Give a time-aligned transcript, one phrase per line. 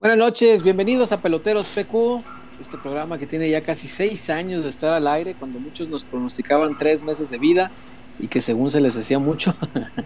[0.00, 2.22] Buenas noches, bienvenidos a Peloteros PQ,
[2.60, 6.04] este programa que tiene ya casi seis años de estar al aire, cuando muchos nos
[6.04, 7.72] pronosticaban tres meses de vida
[8.20, 9.56] y que según se les hacía mucho,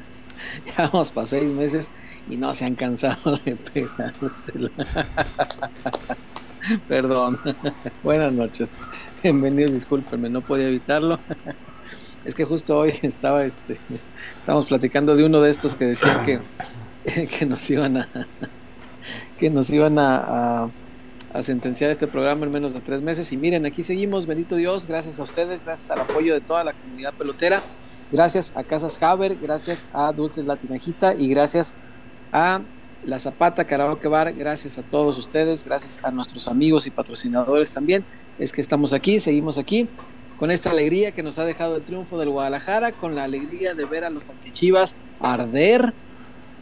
[0.67, 1.91] ya vamos para seis meses
[2.31, 4.71] y no se han cansado de pegársela.
[6.89, 7.39] Perdón,
[8.03, 8.71] buenas noches,
[9.23, 11.21] bienvenidos, discúlpenme, no podía evitarlo.
[12.25, 13.77] Es que justo hoy estaba, este,
[14.39, 16.41] estábamos platicando de uno de estos que decían que,
[17.27, 18.09] que nos iban a
[19.43, 20.71] que nos iban a,
[21.41, 23.33] sentenciar este programa en menos de tres meses.
[23.33, 26.73] Y miren, aquí seguimos, bendito Dios, gracias a ustedes, gracias al apoyo de toda la
[26.73, 27.61] comunidad pelotera,
[28.13, 31.75] gracias a Casas Haber, gracias a Dulces Latinajita y gracias
[32.31, 32.61] a
[33.05, 38.05] La Zapata Karaoke Bar, gracias a todos ustedes, gracias a nuestros amigos y patrocinadores también.
[38.39, 39.89] Es que estamos aquí, seguimos aquí
[40.37, 43.87] con esta alegría que nos ha dejado el triunfo del Guadalajara, con la alegría de
[43.87, 45.93] ver a los antichivas arder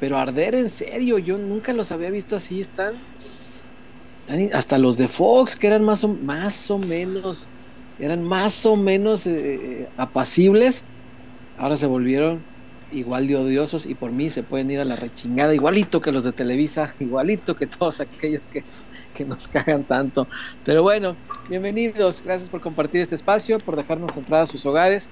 [0.01, 2.95] pero arder en serio, yo nunca los había visto así, están,
[4.55, 7.49] hasta los de Fox, que eran más o, más o menos,
[7.99, 10.87] eran más o menos eh, apacibles,
[11.59, 12.41] ahora se volvieron
[12.93, 16.25] igual de odiosos y por mí se pueden ir a la rechingada, igualito que los
[16.25, 18.65] de Televisa, igualito que todos aquellos que,
[19.15, 20.27] que nos cagan tanto.
[20.65, 21.15] Pero bueno,
[21.51, 25.11] bienvenidos, gracias por compartir este espacio, por dejarnos entrar a sus hogares,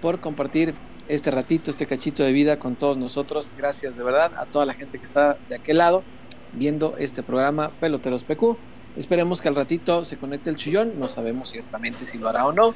[0.00, 0.74] por compartir
[1.08, 3.52] este ratito, este cachito de vida con todos nosotros.
[3.56, 6.04] Gracias de verdad a toda la gente que está de aquel lado
[6.52, 8.56] viendo este programa Peloteros PQ.
[8.96, 12.52] Esperemos que al ratito se conecte el chullón, no sabemos ciertamente si lo hará o
[12.52, 12.74] no.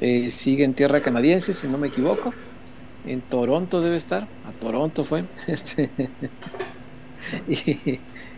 [0.00, 2.32] Eh, sigue en tierra canadiense, si no me equivoco.
[3.06, 5.24] En Toronto debe estar, a Toronto fue.
[5.46, 5.90] Este,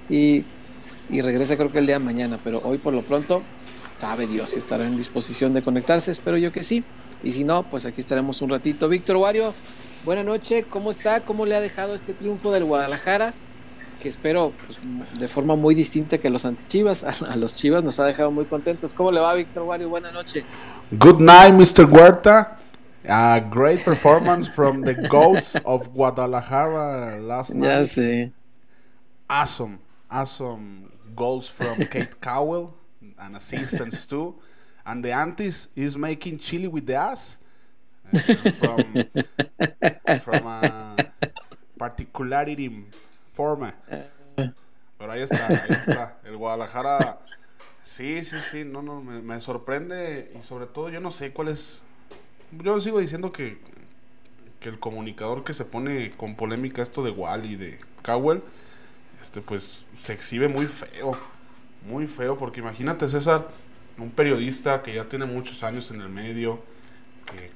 [0.09, 0.45] y,
[1.11, 3.43] y, regresa creo que el día de mañana, pero hoy por lo pronto,
[3.99, 6.85] sabe Dios si estará en disposición de conectarse, espero yo que sí.
[7.23, 8.89] Y si no, pues aquí estaremos un ratito.
[8.89, 9.55] Víctor Wario,
[10.05, 11.21] buena noche, ¿cómo está?
[11.21, 13.35] ¿Cómo le ha dejado este triunfo del Guadalajara?
[14.01, 14.79] Que espero pues,
[15.19, 17.05] de forma muy distinta que los antichivas.
[17.23, 18.95] A, los chivas nos ha dejado muy contentos.
[18.95, 19.89] ¿Cómo le va, Víctor Wario?
[19.89, 20.45] Buena noche.
[20.91, 21.85] Good night, Mr.
[21.91, 22.59] Huerta.
[23.09, 27.65] A great performance from the Goats of Guadalajara last night.
[27.65, 28.33] Ya sé.
[29.29, 29.79] Awesome,
[30.11, 32.75] awesome goals from Kate Cowell
[33.19, 34.35] and assistance too.
[34.87, 37.39] And the aunties is making chili with the ass
[38.15, 38.19] uh,
[38.53, 39.05] from
[40.21, 40.97] from a
[41.77, 42.87] particularity
[43.27, 43.75] forma.
[44.99, 46.19] Pero ahí está, ahí está.
[46.25, 47.19] El Guadalajara,
[47.83, 51.49] sí, sí, sí, no, no, me, me, sorprende y sobre todo yo no sé cuál
[51.49, 51.83] es.
[52.53, 53.59] Yo sigo diciendo que,
[54.61, 58.43] que el comunicador que se pone con polémica esto de Wally y de Cowell,
[59.21, 61.19] este, pues se exhibe muy feo,
[61.87, 63.49] muy feo, porque imagínate César,
[63.99, 66.63] un periodista que ya tiene muchos años en el medio,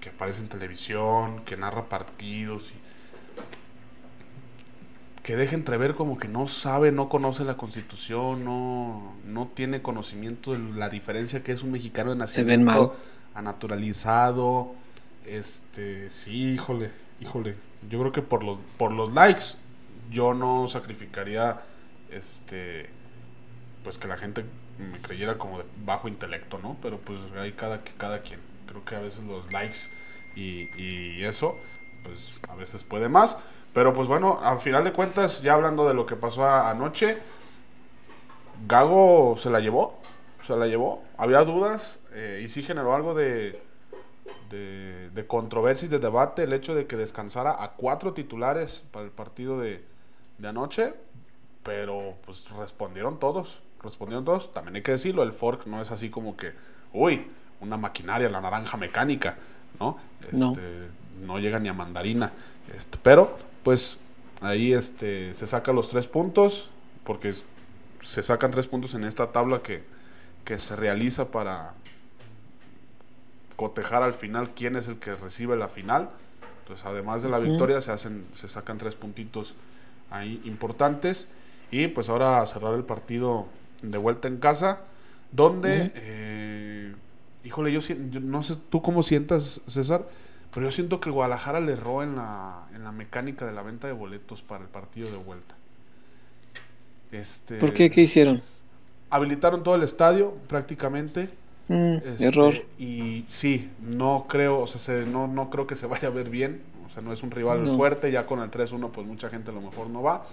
[0.00, 2.74] que, aparece en televisión, que narra partidos y
[5.22, 10.52] que deja entrever como que no sabe, no conoce la constitución, no, no tiene conocimiento
[10.52, 12.96] de la diferencia que es un mexicano de nacimiento
[13.34, 14.74] a naturalizado.
[15.26, 16.90] Este, sí, híjole,
[17.20, 17.56] híjole.
[17.88, 19.56] Yo creo que por los, por los likes,
[20.10, 21.60] yo no sacrificaría
[22.10, 22.90] este
[23.84, 24.44] pues que la gente
[24.80, 26.76] me creyera como de bajo intelecto, ¿no?
[26.82, 28.40] Pero pues hay cada, cada quien.
[28.66, 29.88] Creo que a veces los likes
[30.36, 31.56] y, y eso,
[32.04, 33.38] pues a veces puede más.
[33.74, 37.18] Pero pues bueno, al final de cuentas, ya hablando de lo que pasó anoche,
[38.66, 39.98] Gago se la llevó,
[40.42, 41.02] se la llevó.
[41.16, 43.62] Había dudas eh, y sí generó algo de,
[44.50, 49.04] de, de controversia y de debate el hecho de que descansara a cuatro titulares para
[49.04, 49.84] el partido de,
[50.38, 50.94] de anoche.
[51.62, 54.52] Pero pues respondieron todos respondieron todos.
[54.52, 56.52] También hay que decirlo, el fork no es así como que,
[56.92, 57.26] uy,
[57.60, 59.36] una maquinaria, la naranja mecánica,
[59.78, 59.98] ¿no?
[60.22, 60.88] Este,
[61.20, 61.38] no.
[61.38, 62.32] llega ni a mandarina.
[62.74, 63.98] Este, pero, pues,
[64.40, 66.70] ahí este, se saca los tres puntos,
[67.04, 67.32] porque
[68.00, 69.84] se sacan tres puntos en esta tabla que,
[70.44, 71.74] que se realiza para
[73.56, 76.08] cotejar al final quién es el que recibe la final.
[76.60, 79.54] Entonces, además de la victoria, se, hacen, se sacan tres puntitos
[80.10, 81.28] ahí importantes.
[81.70, 83.46] Y pues ahora cerrar el partido
[83.82, 84.80] de vuelta en casa,
[85.32, 86.94] donde, eh,
[87.44, 87.80] híjole, yo,
[88.20, 90.08] no sé tú cómo sientas, César,
[90.52, 93.62] pero yo siento que el Guadalajara le erró en la, en la mecánica de la
[93.62, 95.54] venta de boletos para el partido de vuelta.
[97.12, 97.90] Este, ¿Por qué?
[97.90, 98.42] ¿Qué hicieron?
[99.10, 101.28] Habilitaron todo el estadio prácticamente.
[101.68, 102.54] Mm, este, error.
[102.78, 106.62] Y sí, no creo, o sea, no, no creo que se vaya a ver bien.
[106.86, 108.10] O sea, no es un rival fuerte.
[108.10, 110.24] Ya con el 3-1, pues mucha gente a lo mejor no va.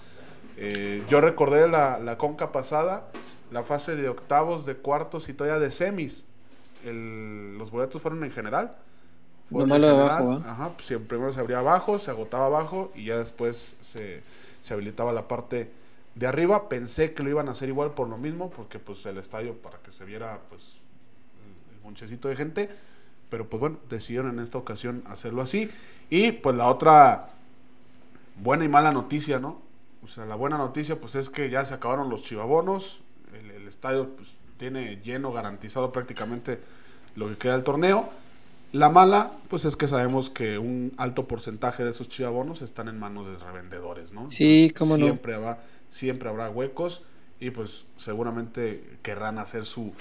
[0.59, 3.07] Eh, yo recordé la, la, conca pasada,
[3.51, 6.25] la fase de octavos, de cuartos y todavía de semis.
[6.83, 8.75] los boletos fueron en general.
[9.51, 13.75] Fueron en abajo, Ajá, pues, primero se abría abajo, se agotaba abajo y ya después
[13.79, 14.23] se,
[14.61, 15.71] se habilitaba la parte
[16.15, 19.17] De arriba pensé que lo iban a hacer igual por lo mismo, porque pues el
[19.19, 20.77] estadio para que se viera pues
[21.71, 22.69] el monchecito de gente,
[23.29, 25.69] pero pues bueno, decidieron en esta ocasión hacerlo así.
[26.09, 27.29] Y pues la otra
[28.41, 29.66] buena y mala noticia, ¿no?
[30.07, 33.01] O sea, la buena noticia pues es que ya se acabaron los chivabonos,
[33.37, 36.59] el, el estadio pues, tiene lleno garantizado prácticamente
[37.15, 38.09] lo que queda del torneo.
[38.71, 42.99] La mala, pues es que sabemos que un alto porcentaje de esos chivabonos están en
[42.99, 44.29] manos de revendedores, ¿no?
[44.29, 45.59] Sí, cómo siempre Habrá,
[45.89, 47.03] siempre habrá huecos
[47.39, 49.93] y pues seguramente querrán hacer su,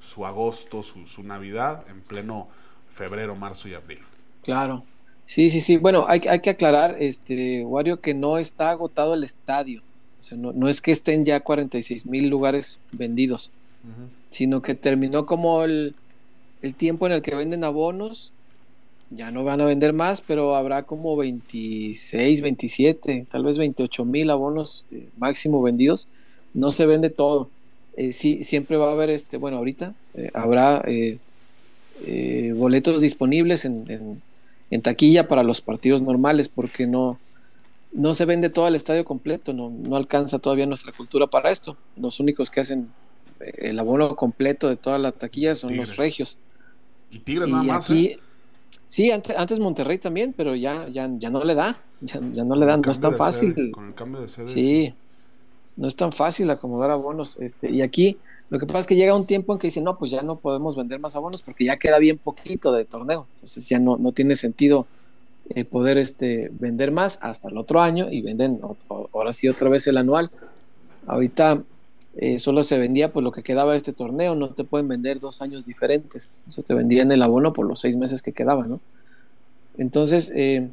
[0.00, 2.48] su agosto, su, su Navidad en pleno
[2.88, 4.00] febrero, marzo y abril.
[4.42, 4.84] Claro.
[5.30, 5.76] Sí, sí, sí.
[5.76, 9.80] Bueno, hay, hay que aclarar, este, Wario, que no está agotado el estadio.
[10.20, 13.52] O sea, no, no es que estén ya 46 mil lugares vendidos,
[14.28, 15.94] sino que terminó como el,
[16.62, 18.32] el tiempo en el que venden abonos.
[19.10, 24.30] Ya no van a vender más, pero habrá como 26, 27, tal vez 28 mil
[24.30, 26.08] abonos eh, máximo vendidos.
[26.54, 27.48] No se vende todo.
[27.96, 30.84] Eh, sí, siempre va a haber, este, bueno, ahorita eh, habrá
[32.56, 34.22] boletos disponibles en, en,
[34.70, 37.18] en taquilla para los partidos normales, porque no,
[37.92, 41.76] no se vende todo el estadio completo, no, no alcanza todavía nuestra cultura para esto.
[41.96, 42.88] Los únicos que hacen
[43.40, 45.88] eh, el abono completo de toda la taquilla son Tigres.
[45.88, 46.38] los regios.
[47.10, 47.90] Y Tigres Y nada más.
[47.90, 48.18] aquí, ¿eh?
[48.86, 52.54] sí, antes, antes Monterrey también, pero ya, ya, ya no le da, ya, ya no
[52.54, 53.54] le dan, no es tan fácil.
[53.54, 54.46] sede, con el cambio de sede.
[54.46, 54.94] Sí,
[55.76, 57.36] no es tan fácil acomodar abonos.
[57.38, 58.18] Este, y aquí
[58.50, 60.36] lo que pasa es que llega un tiempo en que dicen, no, pues ya no
[60.36, 63.28] podemos vender más abonos porque ya queda bien poquito de torneo.
[63.36, 64.88] Entonces ya no, no tiene sentido
[65.50, 69.86] eh, poder este, vender más hasta el otro año y venden ahora sí otra vez
[69.86, 70.32] el anual.
[71.06, 71.62] Ahorita
[72.16, 75.20] eh, solo se vendía pues lo que quedaba de este torneo, no te pueden vender
[75.20, 76.34] dos años diferentes.
[76.58, 78.80] O te vendían el abono por los seis meses que quedaban, ¿no?
[79.78, 80.68] Entonces, eh,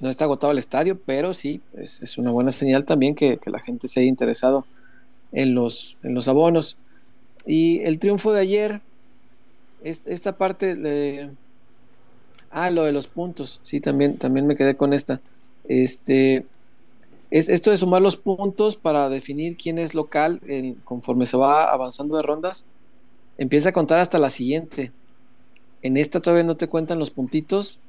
[0.00, 3.50] no está agotado el estadio, pero sí, es, es una buena señal también que, que
[3.50, 4.64] la gente se haya interesado
[5.32, 6.78] en los, en los abonos.
[7.46, 8.82] Y el triunfo de ayer,
[9.82, 11.30] es- esta parte de...
[12.50, 15.20] Ah, lo de los puntos, sí, también, también me quedé con esta.
[15.64, 16.46] Este,
[17.30, 21.72] es esto de sumar los puntos para definir quién es local en- conforme se va
[21.72, 22.66] avanzando de rondas,
[23.38, 24.92] empieza a contar hasta la siguiente.
[25.82, 27.80] En esta todavía no te cuentan los puntitos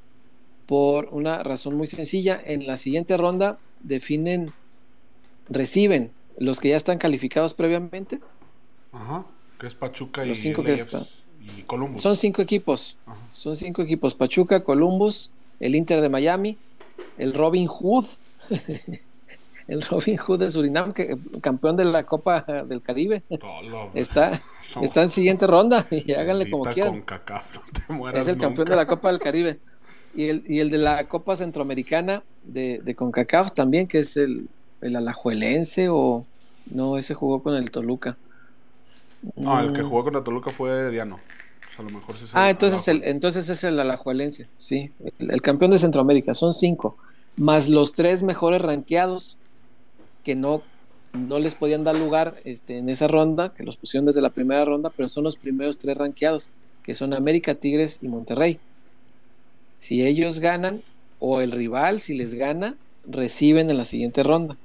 [0.66, 2.40] por una razón muy sencilla.
[2.44, 4.52] En la siguiente ronda definen,
[5.48, 8.20] reciben los que ya están calificados previamente.
[8.92, 9.24] Ajá.
[9.58, 11.02] Que es Pachuca y, Los cinco el que están.
[11.40, 12.00] y Columbus.
[12.02, 12.96] Son cinco equipos.
[13.06, 13.16] Ajá.
[13.32, 14.14] Son cinco equipos.
[14.14, 15.30] Pachuca, Columbus,
[15.60, 16.56] el Inter de Miami,
[17.18, 18.06] el Robin Hood,
[19.68, 23.22] el Robin Hood de Surinam, que, campeón de la Copa del Caribe.
[23.40, 24.40] Tolo, Está,
[24.76, 24.82] No.
[24.82, 27.04] está en siguiente ronda y háganle como quieran.
[27.88, 29.58] No Es el campeón de la Copa del Caribe.
[30.14, 34.48] Y el, y el de la Copa Centroamericana de, de CONCACAF también, que es el,
[34.82, 36.24] el Alajuelense o...
[36.70, 38.16] No, ese jugó con el Toluca.
[39.36, 39.88] No, el que Mm.
[39.88, 41.16] jugó contra Toluca fue Diano.
[41.16, 44.90] O sea, a lo mejor sí Ah, el- entonces, el, entonces es el Alajuelense, sí.
[45.18, 46.96] El, el campeón de Centroamérica, son cinco.
[47.36, 49.38] Más los tres mejores ranqueados
[50.22, 50.62] que no,
[51.14, 54.64] no les podían dar lugar este, en esa ronda, que los pusieron desde la primera
[54.64, 56.50] ronda, pero son los primeros tres ranqueados,
[56.84, 58.58] que son América, Tigres y Monterrey.
[59.78, 60.80] Si ellos ganan,
[61.18, 64.56] o el rival, si les gana, reciben en la siguiente ronda.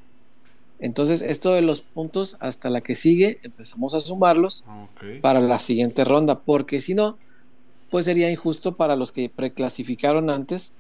[0.80, 4.88] Entonces, esto de los puntos, hasta la que sigue, empezamos a sumarlos Ah,
[5.22, 7.18] para la siguiente ronda, porque si no,
[7.90, 10.74] pues sería injusto para los que preclasificaron antes,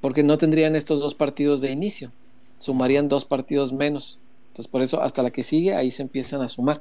[0.00, 2.10] porque no tendrían estos dos partidos de inicio,
[2.58, 4.18] sumarían dos partidos menos.
[4.48, 6.80] Entonces, por eso, hasta la que sigue, ahí se empiezan a sumar.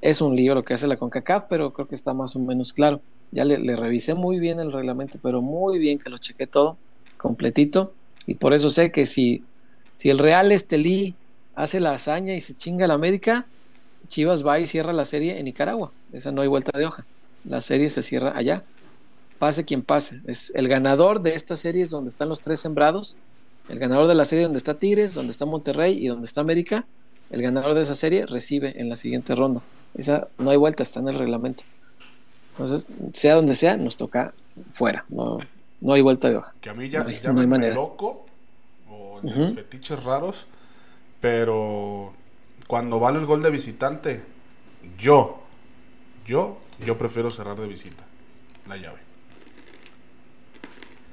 [0.00, 2.72] Es un lío lo que hace la CONCACAF, pero creo que está más o menos
[2.72, 3.00] claro.
[3.32, 6.78] Ya le, le revisé muy bien el reglamento, pero muy bien que lo chequé todo,
[7.18, 7.92] completito,
[8.26, 9.42] y por eso sé que si,
[9.96, 11.14] si el Real Estelí
[11.54, 13.46] hace la hazaña y se chinga la América,
[14.08, 15.90] Chivas va y cierra la serie en Nicaragua.
[16.12, 17.04] Esa no hay vuelta de hoja.
[17.44, 18.62] La serie se cierra allá.
[19.38, 20.20] Pase quien pase.
[20.26, 23.16] Es el ganador de esta serie es donde están los tres sembrados.
[23.68, 26.86] El ganador de la serie donde está Tigres, donde está Monterrey y donde está América.
[27.30, 29.60] El ganador de esa serie recibe en la siguiente ronda.
[29.96, 31.64] Esa no hay vuelta, está en el reglamento.
[32.52, 34.32] Entonces, sea donde sea, nos toca
[34.70, 35.04] fuera.
[35.08, 35.38] No,
[35.80, 36.54] no hay vuelta de hoja.
[36.60, 37.74] Que a mí ya, No hay- ya no hay me manera.
[37.74, 38.24] loco
[39.34, 40.46] los fetiches raros,
[41.20, 42.12] pero
[42.66, 44.22] cuando vale el gol de visitante,
[44.98, 45.42] yo,
[46.26, 48.04] yo, yo prefiero cerrar de visita
[48.68, 48.98] la llave.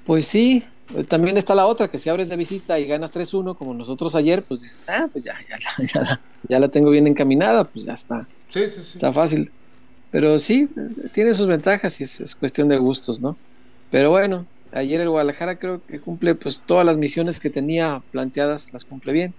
[0.06, 0.64] Pues sí,
[0.96, 4.16] eh, también está la otra, que si abres de visita y ganas 3-1, como nosotros
[4.16, 7.64] ayer, pues dices, ah, pues ya, ya, la- ya, la- ya la tengo bien encaminada,
[7.64, 8.98] pues ya está, Sí, sí, sí.
[8.98, 9.52] está fácil.
[10.12, 13.38] Pero sí, eh, tiene sus ventajas y es, es cuestión de gustos, ¿no?
[13.90, 18.72] Pero bueno, ayer el Guadalajara creo que cumple pues todas las misiones que tenía planteadas,
[18.74, 19.34] las cumple bien.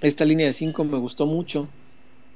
[0.00, 1.68] esta línea de 5 me gustó mucho.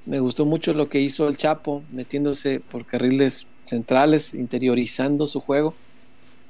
[0.06, 5.75] Me gustó mucho lo que hizo el Chapo, metiéndose por carriles centrales, interiorizando su juego,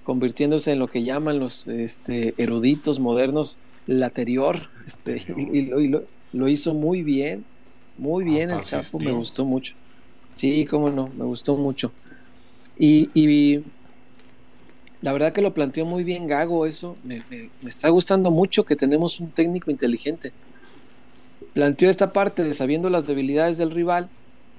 [0.04, 3.58] convirtiéndose en lo que llaman los este, eruditos modernos
[3.88, 4.68] laterior.
[4.86, 5.88] Este, y,
[6.32, 7.44] lo, hizo muy bien,
[7.96, 9.74] muy bien el Chapo, me gustó mucho.
[10.34, 11.90] Sí, cómo no, me gustó mucho.
[12.78, 13.64] Y, y
[15.00, 17.22] la verdad que lo planteó muy bien Gago, eso me,
[17.66, 20.32] está gustando mucho que tenemos un técnico inteligente.
[21.52, 24.08] Planteó esta parte de sabiendo las debilidades del rival,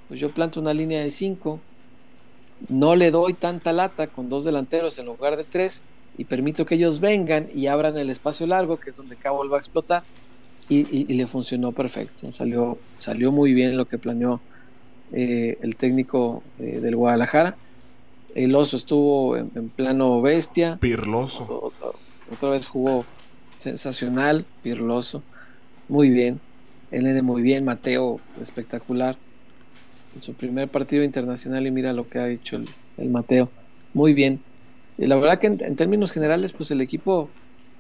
[0.08, 1.60] pues yo planto una línea de cinco,
[2.70, 5.84] no le doy tanta lata con dos delanteros en lugar de tres
[6.18, 9.58] y permito que ellos vengan y abran el espacio largo, que es donde Cabo va
[9.58, 10.04] a explotar,
[10.68, 12.32] y, le funcionó perfecto.
[12.32, 14.40] Salió, salió muy bien lo que planeó
[15.12, 17.56] eh, el técnico eh, del Guadalajara
[18.36, 20.78] el oso estuvo en, plano bestia.
[20.80, 21.72] Pirloso.
[22.32, 23.06] Otra, vez jugó
[23.58, 25.24] sensacional, Pirloso.
[25.88, 26.40] Muy bien.
[26.92, 27.66] El N muy bien.
[27.66, 29.18] Mateo, espectacular.
[30.16, 32.58] En su primer partido internacional y mira lo que ha hecho
[32.98, 33.50] el, Mateo.
[33.94, 34.40] Muy bien.
[34.98, 37.30] Y la verdad que en, términos generales, pues el equipo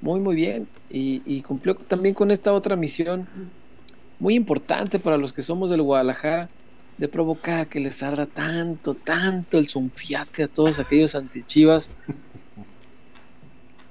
[0.02, 0.68] muy, muy bien.
[0.90, 3.28] Y, y cumplió también con esta otra misión
[4.20, 6.50] muy importante para los que somos del Guadalajara
[7.00, 11.96] de provocar que les arda tanto, tanto el zunfiate a todos aquellos antichivas.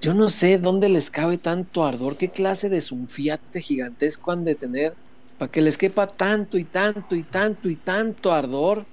[0.03, 4.55] Yo no sé dónde les cabe tanto ardor, qué clase de zunfiate gigantesco han de
[4.55, 4.95] tener
[5.39, 8.85] para que les quepa tanto y tanto y tanto y tanto ardor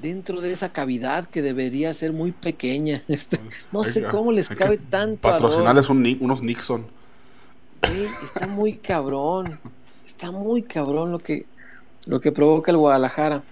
[0.00, 3.02] dentro de esa cavidad que debería ser muy pequeña.
[3.08, 3.40] Este,
[3.72, 6.86] no sé cómo les cabe tanto patrocinarles unos Nixon.
[7.82, 9.58] Sí, está muy cabrón.
[10.06, 11.46] Está muy cabrón lo que
[12.06, 13.42] lo que provoca el Guadalajara.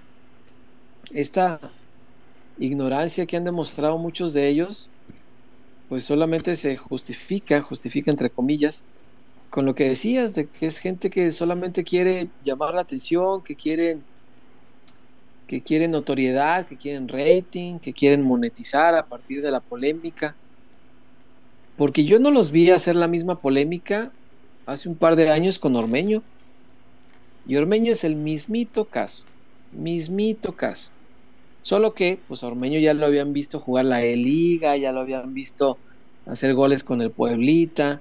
[1.13, 1.61] Esta
[2.59, 4.91] ignorancia que han demostrado muchos de ellos,
[5.89, 8.85] pues solamente se justifica, justifica entre comillas,
[9.51, 13.57] con lo que decías, de que es gente que solamente quiere llamar la atención, que
[13.57, 14.03] quieren
[15.53, 20.35] que quieren notoriedad, que quieren rating, que quieren monetizar a partir de la polémica.
[21.77, 24.11] Porque yo no los vi hacer la misma polémica
[24.65, 26.23] hace un par de años con Ormeño.
[27.47, 29.25] Y Ormeño es el mismito caso,
[29.73, 30.91] mismito caso.
[31.63, 35.79] Solo que, pues Ormeño ya lo habían visto jugar la E-Liga, ya lo habían visto
[36.27, 38.01] hacer goles con el Pueblita,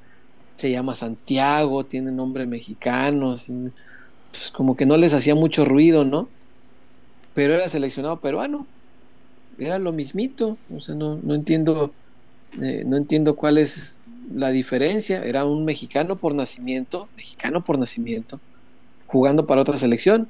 [0.56, 3.36] se llama Santiago, tiene nombre mexicano,
[4.32, 6.28] pues como que no les hacía mucho ruido, ¿no?
[7.34, 8.68] Pero era seleccionado peruano,
[9.58, 11.94] era lo mismito, o sea, no, no entiendo,
[12.62, 13.98] eh, no entiendo cuál es
[14.34, 18.40] la diferencia, era un mexicano por nacimiento, mexicano por nacimiento,
[19.12, 20.30] jugando para otra selección.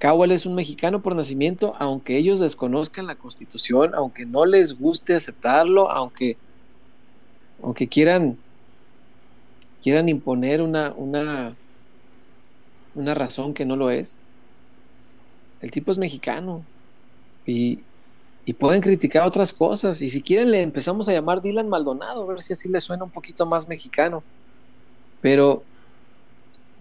[0.00, 5.14] Cowell es un mexicano por nacimiento, aunque ellos desconozcan la constitución, aunque no les guste
[5.14, 6.38] aceptarlo, aunque,
[7.62, 8.38] aunque quieran,
[9.82, 11.54] quieran imponer una, una,
[12.94, 14.18] una razón que no lo es.
[15.60, 16.64] El tipo es mexicano
[17.44, 17.80] y,
[18.46, 20.00] y pueden criticar otras cosas.
[20.00, 23.04] Y si quieren le empezamos a llamar Dylan Maldonado, a ver si así le suena
[23.04, 24.22] un poquito más mexicano.
[25.20, 25.62] Pero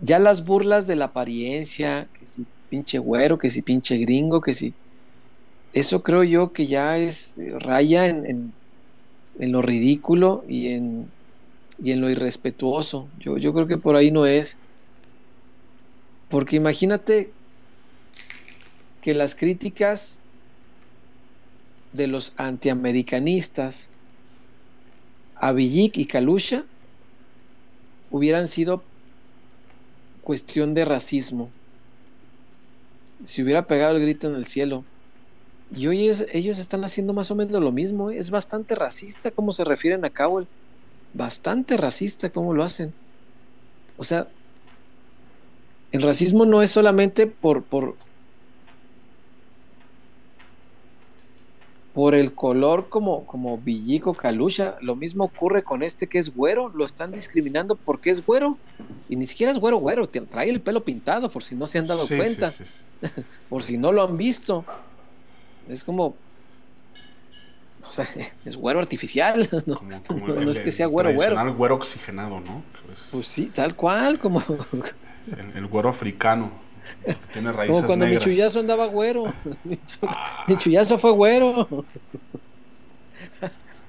[0.02, 4.54] ya las burlas de la apariencia, que si pinche güero, que si pinche gringo, que
[4.54, 4.74] si...
[5.74, 8.54] Eso creo yo que ya es eh, raya en,
[9.38, 11.08] en, lo ridículo y en,
[11.84, 13.08] y en lo irrespetuoso.
[13.20, 14.58] Yo, yo creo que por ahí no es.
[16.28, 17.32] Porque imagínate
[19.02, 20.22] que las críticas
[21.94, 23.92] de los antiamericanistas
[25.36, 26.66] a Villic y Kalusha
[28.12, 28.84] hubieran sido
[30.30, 31.50] cuestión de racismo.
[33.24, 34.86] Si hubiera pegado el grito en el cielo.
[35.76, 38.12] Y hoy ellos, están haciendo más o menos lo mismo.
[38.12, 38.20] ¿eh?
[38.20, 40.46] Es bastante racista como se refieren a Cowell.
[41.16, 42.94] Bastante racista como lo hacen.
[43.98, 44.28] O sea,
[45.92, 47.96] el racismo no es solamente por, por,
[51.94, 54.76] por el color como, como Villico Calucha.
[54.82, 56.70] Lo mismo ocurre con este que es güero.
[56.70, 58.58] Lo están discriminando porque es güero.
[59.10, 60.08] Y ni siquiera es güero, güero.
[60.08, 62.52] Trae el pelo pintado por si no se han dado cuenta.
[63.50, 64.66] por si no lo han visto.
[65.68, 66.16] Es como.
[67.88, 68.08] O sea,
[68.46, 69.50] es güero artificial.
[70.40, 71.56] No, es que sea güero, güero.
[71.56, 72.64] güero oxigenado, ¿no?
[73.12, 74.44] Pues sí, tal cual, como.
[75.56, 76.69] el güero africano.
[77.34, 78.26] Tiene raíces Como cuando negras.
[78.26, 79.26] mi chullazo andaba güero.
[80.48, 81.68] mi chullazo fue güero.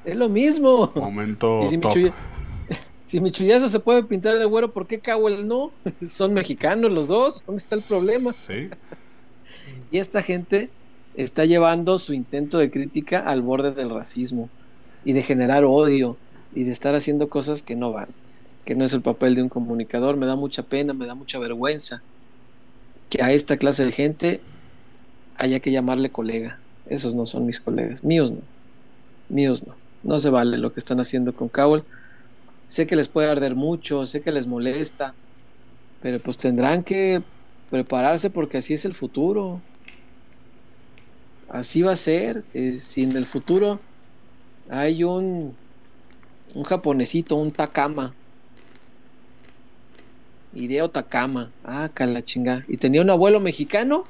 [0.05, 0.93] es lo mismo.
[0.95, 1.97] Momento si top.
[1.97, 2.13] Mi
[3.05, 5.73] si mi chullazo se puede pintar de güero, ¿por qué el no?
[6.01, 7.43] Son mexicanos los dos.
[7.45, 8.33] ¿Dónde está el problema?
[8.33, 8.71] Sí.
[9.91, 10.71] y esta gente
[11.17, 14.49] está llevando su intento de crítica al borde del racismo
[15.05, 16.17] y de generar odio
[16.55, 18.09] y de estar haciendo cosas que no van.
[18.65, 20.17] que no es el papel de un comunicador.
[20.17, 22.03] Me da mucha pena, me da mucha vergüenza
[23.11, 24.41] que a esta clase de gente
[25.37, 26.59] haya que llamarle colega.
[26.87, 28.41] Esos no son mis colegas, míos no,
[29.29, 29.75] míos no.
[30.03, 31.85] No se vale lo que están haciendo con Cowell.
[32.67, 35.15] Sé que les puede arder mucho, sé que les molesta,
[36.01, 37.23] pero pues tendrán que
[37.69, 39.61] prepararse porque así es el futuro.
[41.49, 42.45] Así va a ser.
[42.55, 43.81] Eh, si en el futuro
[44.71, 45.55] hay un,
[46.55, 48.15] un japonesito, un Takama.
[50.55, 51.51] Hideo Takama.
[51.65, 52.65] Ah, cala chinga.
[52.69, 54.05] Y tenía un abuelo mexicano.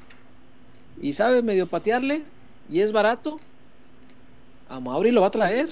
[1.01, 2.23] Y sabe medio patearle.
[2.69, 3.39] Y es barato.
[4.69, 5.69] A Mauri lo va a traer.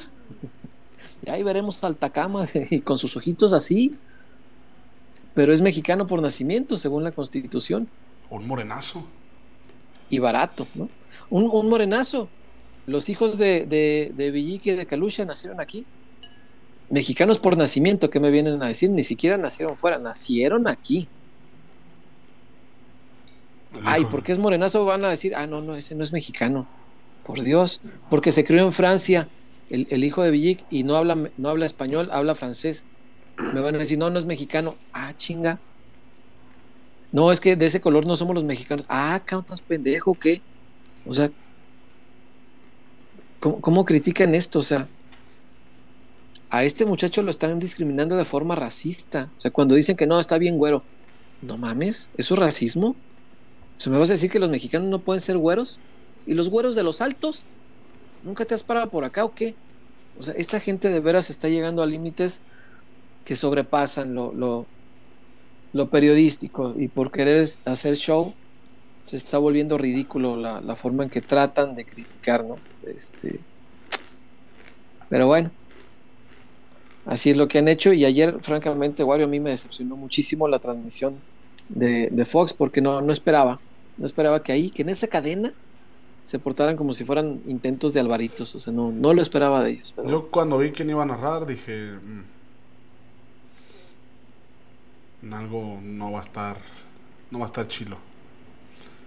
[1.26, 3.98] y ahí veremos al Takama y con sus ojitos así
[5.40, 7.88] pero es mexicano por nacimiento, según la constitución.
[8.30, 9.08] Un morenazo.
[10.10, 10.90] Y barato, ¿no?
[11.30, 12.28] Un, morenazo.
[12.88, 15.86] Los hijos de, de, de Villique y de Calucha nacieron aquí.
[16.90, 18.90] Mexicanos por nacimiento, ¿qué me vienen a decir?
[18.90, 21.08] Ni siquiera nacieron fuera, nacieron aquí.
[23.84, 24.86] Ay, ¿por qué es morenazo?
[24.86, 26.68] Van a decir, ah, no, no, ese no es mexicano.
[27.26, 29.28] Por Dios, porque se crió en Francia,
[29.70, 32.86] el, hijo de Villic, y no habla, no habla español, habla francés
[33.40, 34.76] me van a decir, no, no es mexicano.
[34.94, 35.60] Ah, chinga.
[37.12, 38.86] No, es que de ese color no somos los mexicanos.
[38.90, 40.14] Ah, ¿cantas pendejo?
[40.14, 40.42] ¿Qué?
[41.06, 41.32] O sea,
[43.40, 44.60] ¿cómo, critican esto?
[44.60, 44.88] O sea,
[46.50, 49.30] a este muchacho lo están discriminando de forma racista.
[49.38, 50.84] O sea, cuando dicen que no, está bien güero.
[51.42, 52.96] No mames, ¿eso es racismo?
[53.78, 55.80] ¿Se me vas a decir que los mexicanos no pueden ser güeros?
[56.28, 57.46] ¿Y los güeros de los altos?
[58.24, 59.56] ¿Nunca te has parado por acá o qué?
[60.20, 62.42] O sea, esta gente de veras está llegando a límites
[63.24, 64.34] que sobrepasan lo,
[65.72, 68.34] lo, periodístico y por querer hacer show
[69.06, 72.58] se está volviendo ridículo la, forma en que tratan de criticar, ¿no?
[72.86, 73.40] Este,
[75.10, 75.52] pero bueno,
[77.06, 80.48] así es lo que han hecho y ayer francamente Wario a mí me decepcionó muchísimo
[80.48, 81.16] la transmisión
[81.70, 83.60] de, Fox porque no, no esperaba,
[83.98, 85.54] no esperaba que ahí, que en esa cadena
[86.24, 89.72] se portaran como si fueran intentos de Alvaritos, o sea, no, no lo esperaba de
[89.72, 89.96] ellos.
[90.06, 91.92] Yo cuando vi quién iba a narrar dije,
[95.24, 96.58] mm, algo no va a estar
[97.32, 97.98] no va a estar chilo.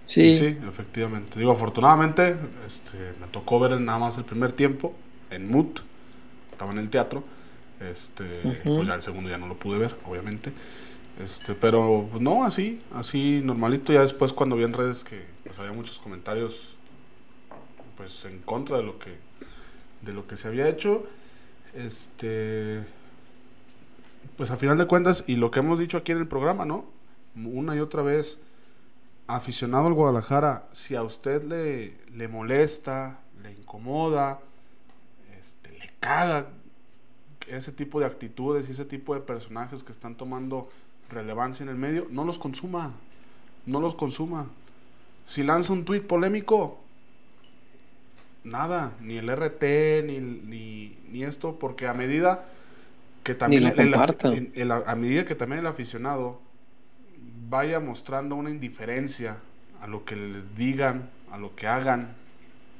[0.05, 0.33] Sí.
[0.33, 1.39] sí, efectivamente.
[1.39, 2.35] Digo, afortunadamente,
[2.67, 4.93] este, me tocó ver nada más el primer tiempo
[5.29, 5.79] en Mood.
[6.51, 7.23] Estaba en el teatro.
[7.89, 10.51] Este, pues ya el segundo ya no lo pude ver, obviamente.
[11.21, 13.93] Este, pero no, así, así normalito.
[13.93, 16.77] Ya después cuando vi en redes que pues, había muchos comentarios
[17.95, 19.15] pues en contra de lo que
[20.01, 21.03] de lo que se había hecho.
[21.75, 22.83] Este
[24.37, 26.85] pues a final de cuentas, y lo que hemos dicho aquí en el programa, ¿no?
[27.35, 28.39] Una y otra vez,
[29.27, 34.39] aficionado al Guadalajara, si a usted le, le molesta, le incomoda,
[35.39, 36.47] este, le caga
[37.47, 40.69] ese tipo de actitudes y ese tipo de personajes que están tomando
[41.09, 42.93] relevancia en el medio, no los consuma,
[43.65, 44.47] no los consuma.
[45.25, 46.79] Si lanza un tuit polémico,
[48.43, 49.63] nada, ni el RT,
[50.05, 52.45] ni, ni, ni esto, porque a medida
[53.23, 56.41] que también a medida que también el aficionado
[57.49, 59.37] vaya mostrando una indiferencia
[59.81, 62.15] a lo que les digan, a lo que hagan,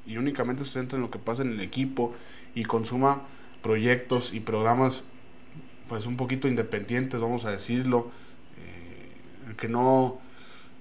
[0.06, 2.14] y únicamente se centra en lo que pasa en el equipo
[2.56, 3.22] y consuma
[3.64, 5.06] proyectos y programas
[5.88, 8.12] pues un poquito independientes, vamos a decirlo,
[8.58, 10.20] eh, que no,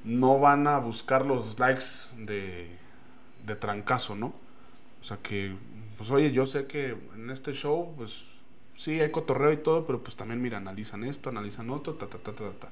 [0.04, 1.84] no van a buscar los likes
[2.18, 2.68] de,
[3.46, 4.34] de trancazo, ¿no?
[5.00, 5.54] O sea que,
[5.96, 8.24] pues oye, yo sé que en este show, pues
[8.74, 12.18] sí, hay cotorreo y todo, pero pues también, mira, analizan esto, analizan otro, ta, ta,
[12.18, 12.68] ta, ta, ta.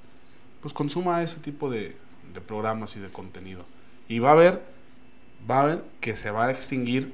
[0.61, 1.97] Pues consuma ese tipo de,
[2.33, 3.65] de programas y de contenido.
[4.09, 4.63] Y va a ver,
[5.51, 7.13] va a ver que se va a extinguir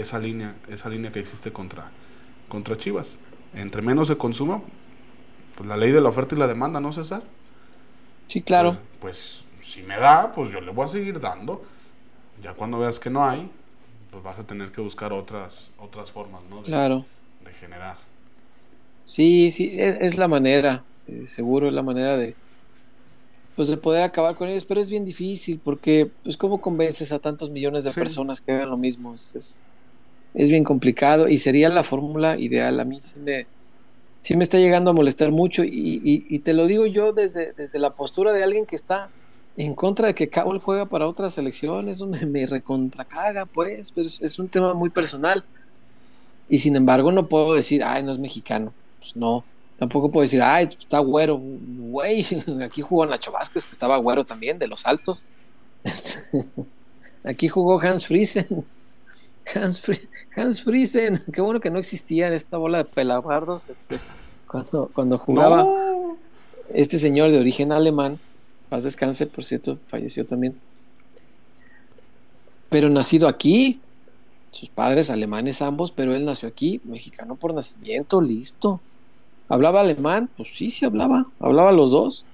[0.00, 1.90] esa línea, esa línea que existe contra,
[2.48, 3.16] contra Chivas.
[3.54, 4.62] Entre menos se consuma,
[5.56, 7.22] pues la ley de la oferta y la demanda, ¿no, César?
[8.26, 8.76] Sí, claro.
[9.00, 11.62] Pues, pues si me da, pues yo le voy a seguir dando.
[12.42, 13.50] Ya cuando veas que no hay,
[14.10, 16.62] pues vas a tener que buscar otras, otras formas, ¿no?
[16.62, 17.04] claro
[17.58, 17.96] generar.
[19.04, 22.34] Sí, sí, es, la manera, eh, seguro es la manera de,
[23.56, 27.18] pues de poder acabar con ellos, pero es bien difícil porque, pues, ¿cómo convences a
[27.18, 29.14] tantos millones de personas que hagan lo mismo?
[29.14, 29.64] Es, es,
[30.34, 32.80] bien complicado y sería la fórmula ideal.
[32.80, 33.46] A mí sí me,
[34.22, 37.90] sí me está llegando a molestar mucho y, te lo digo yo desde, desde la
[37.90, 39.10] postura de alguien que está
[39.56, 44.38] en contra de que Cabo juega para otras selecciones, donde me recontracaga, pues, pero es
[44.38, 45.44] un tema muy personal.
[46.48, 48.72] Y sin embargo, no puedo decir, ay, no es mexicano.
[49.00, 49.44] Pues no.
[49.78, 51.38] Tampoco puedo decir, ay, está güero.
[51.38, 52.26] Güey,
[52.64, 55.26] aquí jugó Nacho Vázquez, que estaba güero también, de los altos.
[55.84, 56.20] Este,
[57.22, 58.64] aquí jugó Hans Friesen.
[59.54, 59.82] Hans,
[60.36, 61.20] Hans Friesen.
[61.32, 63.68] Qué bueno que no existía esta bola de pelabardos.
[63.68, 63.98] Este.
[64.46, 65.64] cuando, cuando jugaba
[66.72, 68.18] este señor de origen alemán,
[68.68, 70.58] paz descanse, por cierto, falleció también,
[72.68, 73.80] pero nacido aquí,
[74.50, 78.80] sus padres alemanes ambos, pero él nació aquí, mexicano por nacimiento, listo.
[79.48, 80.28] ¿Hablaba alemán?
[80.36, 82.24] Pues sí, sí hablaba, hablaba los dos.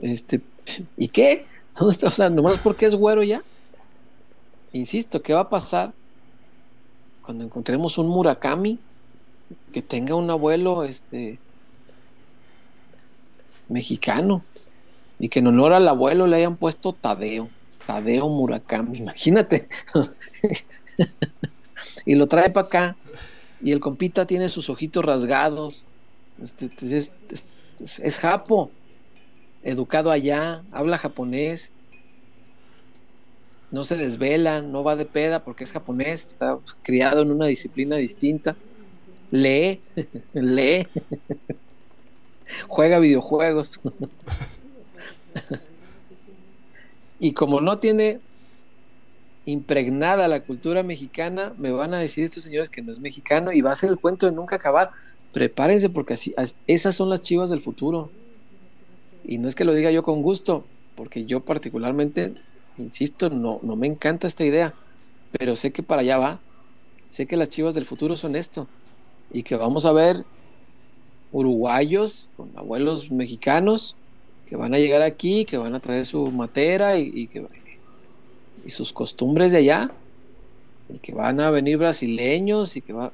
[0.00, 0.40] Este,
[0.96, 1.46] ¿y qué?
[1.76, 2.08] ¿Dónde está?
[2.08, 3.42] O sea, nomás porque es güero ya.
[4.72, 5.92] Insisto, ¿qué va a pasar
[7.28, 8.78] cuando encontremos un Murakami
[9.70, 11.38] que tenga un abuelo este
[13.68, 14.42] mexicano
[15.18, 17.50] y que en honor al abuelo le hayan puesto Tadeo,
[17.86, 19.68] Tadeo Murakami, imagínate.
[22.06, 22.96] y lo trae para acá
[23.60, 25.84] y el compita tiene sus ojitos rasgados.
[26.42, 27.12] Este, es,
[27.78, 28.70] es japo,
[29.62, 31.74] educado allá, habla japonés,
[33.70, 37.96] no se desvela, no va de peda porque es japonés, está criado en una disciplina
[37.96, 38.56] distinta,
[39.30, 39.80] lee,
[40.32, 40.86] lee,
[42.66, 43.80] juega videojuegos.
[47.20, 48.20] y como no tiene
[49.44, 53.60] impregnada la cultura mexicana, me van a decir estos señores que no es mexicano y
[53.60, 54.90] va a ser el cuento de nunca acabar.
[55.32, 56.34] Prepárense porque así,
[56.66, 58.10] esas son las chivas del futuro.
[59.24, 62.32] Y no es que lo diga yo con gusto, porque yo particularmente
[62.78, 64.74] insisto, no, no me encanta esta idea,
[65.32, 66.40] pero sé que para allá va.
[67.08, 68.66] Sé que las chivas del futuro son esto
[69.32, 70.24] y que vamos a ver
[71.32, 73.96] uruguayos con abuelos mexicanos
[74.48, 77.46] que van a llegar aquí, que van a traer su matera y, que,
[78.64, 79.90] y sus costumbres de allá,
[80.88, 83.12] y que van a venir brasileños y que va...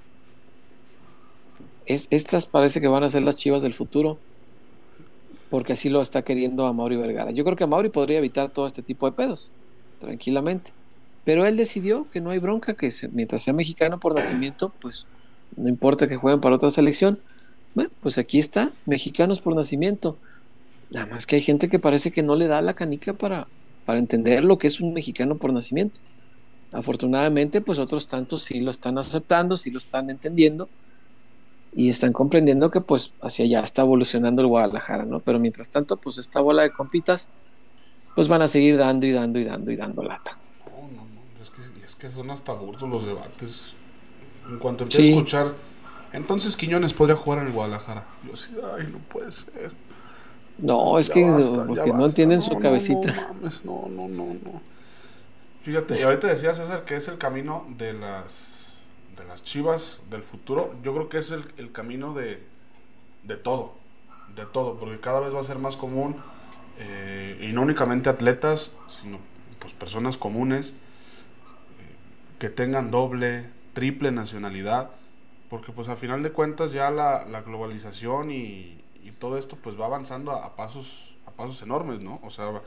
[1.87, 4.19] Es, estas parece que van a ser las chivas del futuro
[5.55, 7.31] porque así lo está queriendo a Mauri Vergara.
[7.31, 9.53] Yo creo que a Mauri podría evitar todo este tipo de pedos,
[10.01, 10.73] tranquilamente.
[11.25, 15.07] Pero él decidió que no hay bronca, que mientras sea mexicano por nacimiento, pues
[15.55, 17.21] no importa que jueguen para otra selección.
[17.73, 20.19] Bueno, pues aquí está, mexicanos por nacimiento.
[20.91, 23.47] Nada más que hay gente que parece que no le da la canica para,
[23.85, 26.01] para entender lo que es un mexicano por nacimiento.
[26.73, 30.69] Afortunadamente, pues otros tantos sí lo están aceptando, sí lo están entendiendo
[31.77, 35.21] y están comprendiendo que pues hacia allá está evolucionando el Guadalajara, ¿no?
[35.21, 37.29] Pero mientras tanto, pues esta bola de compitas,
[38.15, 40.39] pues van a seguir dando y dando y dando y dando lata.
[40.67, 43.75] No, no, no, es que, es que son hasta burdos los debates.
[44.49, 45.55] En cuanto empecé a escuchar,
[46.13, 48.07] entonces Quiñones podría jugar en el Guadalajara.
[48.25, 49.73] Yo decía, ay, no puede ser.
[50.59, 51.29] No, es que
[51.67, 53.13] porque no entienden su cabecita.
[53.13, 54.63] No, mames, no, no, no, no.
[55.63, 58.54] Fíjate, y ahorita decía César que es el camino de las
[59.17, 62.43] de las Chivas del futuro, yo creo que es el, camino de,
[63.23, 63.75] de, todo,
[64.35, 66.17] de todo, porque cada vez va a ser más común,
[66.79, 69.19] eh, y no únicamente atletas, sino
[69.61, 70.75] pues personas comunes eh,
[72.39, 74.91] que tengan doble, triple nacionalidad,
[75.49, 79.81] porque pues a final de cuentas ya la, la globalización y, y, todo esto pues
[79.81, 82.19] va avanzando a, pasos, a pasos enormes, ¿no?
[82.25, 82.61] O sea,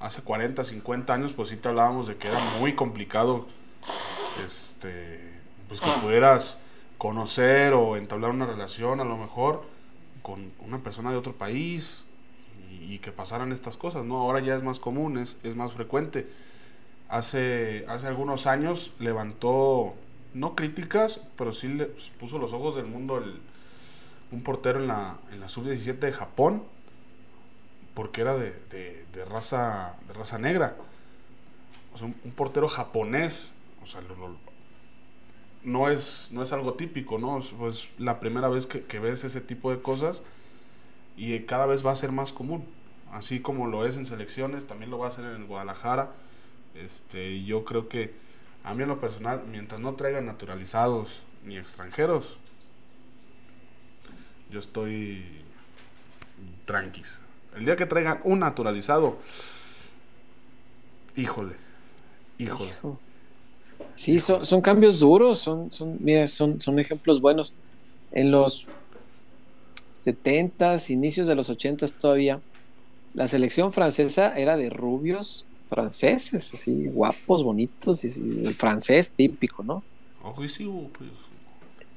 [0.00, 3.46] hace 40, 50 años pues sí te hablábamos de que era muy complicado
[4.44, 5.34] este
[5.68, 6.58] pues que pudieras
[6.98, 9.62] conocer o entablar una relación a lo mejor
[10.22, 12.06] con una persona de otro país
[12.70, 14.16] y, que pasaran estas cosas, ¿no?
[14.20, 16.26] Ahora ya es más común, es, más frecuente.
[17.08, 19.94] Hace, hace algunos años levantó,
[20.32, 21.86] no críticas, pero sí le
[22.18, 23.40] puso los ojos del mundo el,
[24.32, 26.64] un portero en la, en la sub-17 de Japón,
[27.94, 28.52] porque era de,
[29.12, 30.76] de, raza, de raza negra.
[31.94, 34.36] O sea, un, portero japonés, o sea, lo,
[35.64, 37.38] no es, no es algo típico, ¿no?
[37.38, 40.22] Es pues, la primera vez que, ves ese tipo de cosas
[41.16, 42.64] y cada vez va a ser más común.
[43.10, 46.12] Así como lo es en selecciones, también lo va a hacer en Guadalajara.
[46.74, 48.12] Este, yo creo que
[48.62, 52.38] a mí en lo personal, mientras no traigan naturalizados ni extranjeros,
[54.50, 55.24] yo estoy
[56.64, 57.20] tranquis.
[57.54, 59.18] El día que traigan un naturalizado,
[61.16, 61.56] híjole,
[62.38, 62.72] híjole.
[63.94, 67.54] Sí, son, son cambios duros, son, son, mira, son, son ejemplos buenos.
[68.12, 68.66] En los
[69.94, 72.40] 70s, inicios de los 80s todavía,
[73.14, 78.08] la selección francesa era de rubios franceses, así guapos, bonitos, y,
[78.44, 79.82] el francés típico, ¿no?
[80.36, 80.68] Pues, y,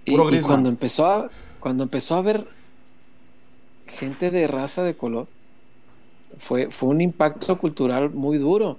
[0.05, 1.29] y, cuando empezó a
[1.59, 2.47] cuando empezó a ver
[3.87, 5.27] gente de raza de color,
[6.37, 8.77] fue, fue un impacto cultural muy duro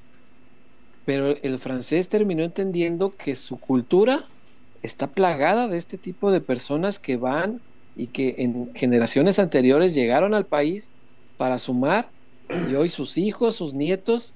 [1.08, 4.26] pero el francés terminó entendiendo que su cultura
[4.82, 7.62] está plagada de este tipo de personas que van
[7.96, 10.90] y que en generaciones anteriores llegaron al país
[11.38, 12.10] para sumar
[12.68, 14.34] y hoy sus hijos, sus nietos,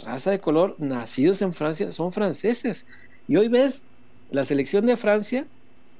[0.00, 2.84] raza de color, nacidos en Francia, son franceses.
[3.26, 3.82] Y hoy ves
[4.30, 5.46] la selección de Francia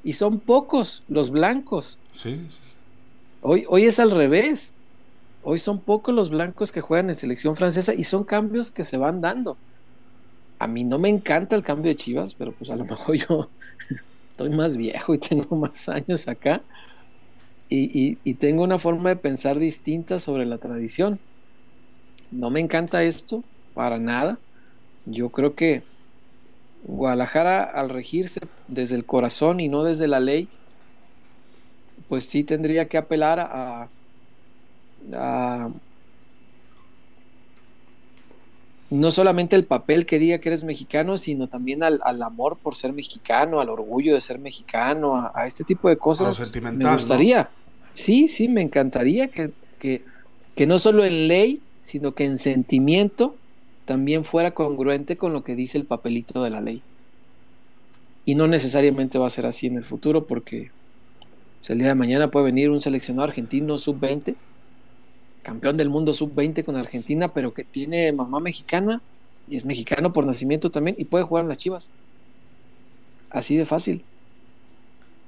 [0.05, 1.99] y son pocos los blancos.
[2.13, 2.39] Sí.
[3.41, 4.75] Hoy, hoy es al revés.
[5.43, 8.99] Hoy son pocos los blancos que juegan en selección francesa y son cambios que se
[8.99, 9.57] van dando.
[10.63, 13.49] A mí no me encanta el cambio de Chivas, pero pues a lo mejor yo
[14.31, 16.63] estoy más viejo y tengo más años acá
[17.69, 21.19] y, tengo una forma de pensar distinta sobre la tradición.
[22.31, 23.43] No me encanta esto,
[23.75, 24.39] para nada.
[25.05, 25.83] Yo creo que
[26.85, 30.49] Guadalajara, al regirse desde el corazón y no desde la ley,
[32.09, 33.89] pues sí tendría que apelar a,
[38.93, 42.93] no solamente el papel que diga que eres mexicano, sino también al, amor por ser
[42.93, 46.55] mexicano, al orgullo de ser mexicano, a, este tipo de cosas.
[46.61, 47.49] Me gustaría.
[47.95, 50.03] Sí, sí, me encantaría que, que,
[50.55, 53.35] que no solo en ley, sino que en sentimiento
[53.87, 56.83] también fuera congruente con lo que dice el papelito de la ley.
[58.27, 60.71] Y no necesariamente va a ser así en el futuro porque
[61.61, 64.35] pues, el día de mañana puede venir un seleccionado argentino sub-20,
[65.43, 69.01] campeón del mundo sub-20 con Argentina, pero que tiene mamá mexicana
[69.49, 71.91] y es mexicano por nacimiento también y puede jugar en las Chivas.
[73.31, 74.05] Así de fácil.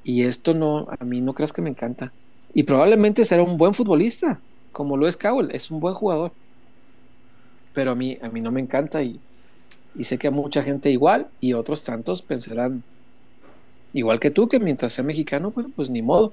[0.05, 2.13] Y esto no, a mí no creas que me encanta.
[2.53, 4.41] Y probablemente será un buen futbolista,
[4.73, 5.19] como lo es
[5.51, 6.33] es un buen jugador
[7.75, 9.21] pero a mí, a mí no me encanta y,
[10.03, 12.83] sé que a mucha gente igual y otros tantos pensarán
[13.93, 16.33] igual que tú, que mientras sea mexicano, bueno, pues ni modo.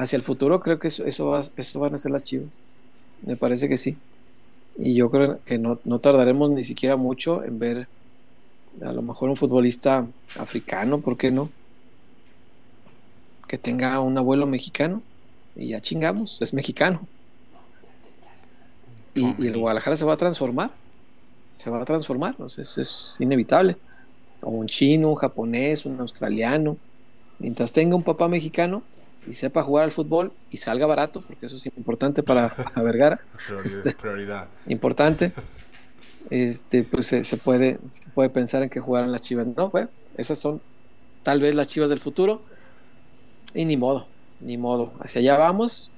[0.00, 2.62] Hacia el futuro creo que eso, eso, van a ser las chivas.
[3.22, 3.98] Me parece que sí.
[4.78, 7.86] Y yo creo que no, no tardaremos ni siquiera mucho en ver
[8.80, 10.06] a lo mejor un futbolista
[10.38, 11.50] africano, ¿por qué no?
[13.46, 15.02] Que tenga un abuelo mexicano
[15.54, 17.06] y ya chingamos, es mexicano.
[19.14, 20.70] Y, el Guadalajara se va a transformar.
[21.56, 22.36] Se va a transformar.
[22.46, 23.76] es, es, inevitable.
[24.40, 26.78] O un chino, un japonés, un australiano.
[27.38, 28.82] Mientras tenga un papá mexicano
[29.30, 33.20] y sepa jugar al fútbol y salga barato, porque eso es importante para, Vergara.
[33.64, 35.32] Este, prioridad, Importante.
[36.30, 39.46] Este, pues se, puede, se puede pensar en que jugaran las chivas.
[39.56, 40.60] No, bueno, esas son
[41.22, 42.42] tal vez las chivas del futuro.
[43.54, 44.06] Y ni modo,
[44.40, 44.92] ni modo.
[45.00, 45.92] Hacia allá vamos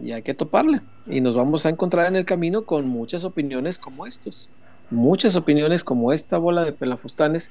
[0.00, 0.80] y hay que toparle.
[1.06, 4.50] Y nos vamos a encontrar en el camino con muchas opiniones como estos.
[4.90, 7.50] Muchas opiniones como esta bola de pelafustanes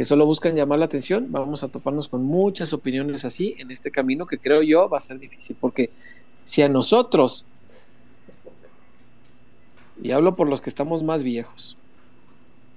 [0.00, 1.26] que solo buscan llamar la atención.
[1.28, 5.00] Vamos a toparnos con muchas opiniones así en este camino que creo yo va a
[5.00, 5.58] ser difícil.
[5.60, 5.90] Porque
[6.42, 7.44] si a nosotros,
[10.02, 11.76] y hablo por los que estamos más viejos,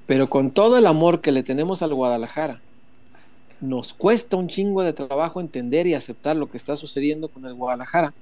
[0.05, 2.59] pero con todo el amor que le tenemos al Guadalajara,
[3.61, 7.53] nos cuesta un chingo de trabajo entender y aceptar lo que está sucediendo con el
[7.53, 8.13] Guadalajara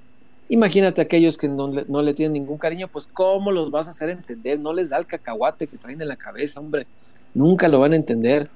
[0.48, 4.60] Imagínate aquellos que no le, tienen ningún cariño, pues ¿cómo los vas a hacer entender?
[4.60, 6.86] No les da el cacahuate que traen en la cabeza, hombre.
[7.34, 8.48] Nunca lo van a entender.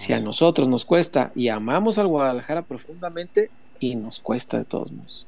[0.00, 4.92] Si a nosotros nos cuesta y amamos al Guadalajara profundamente y nos cuesta de todos
[4.92, 5.26] modos.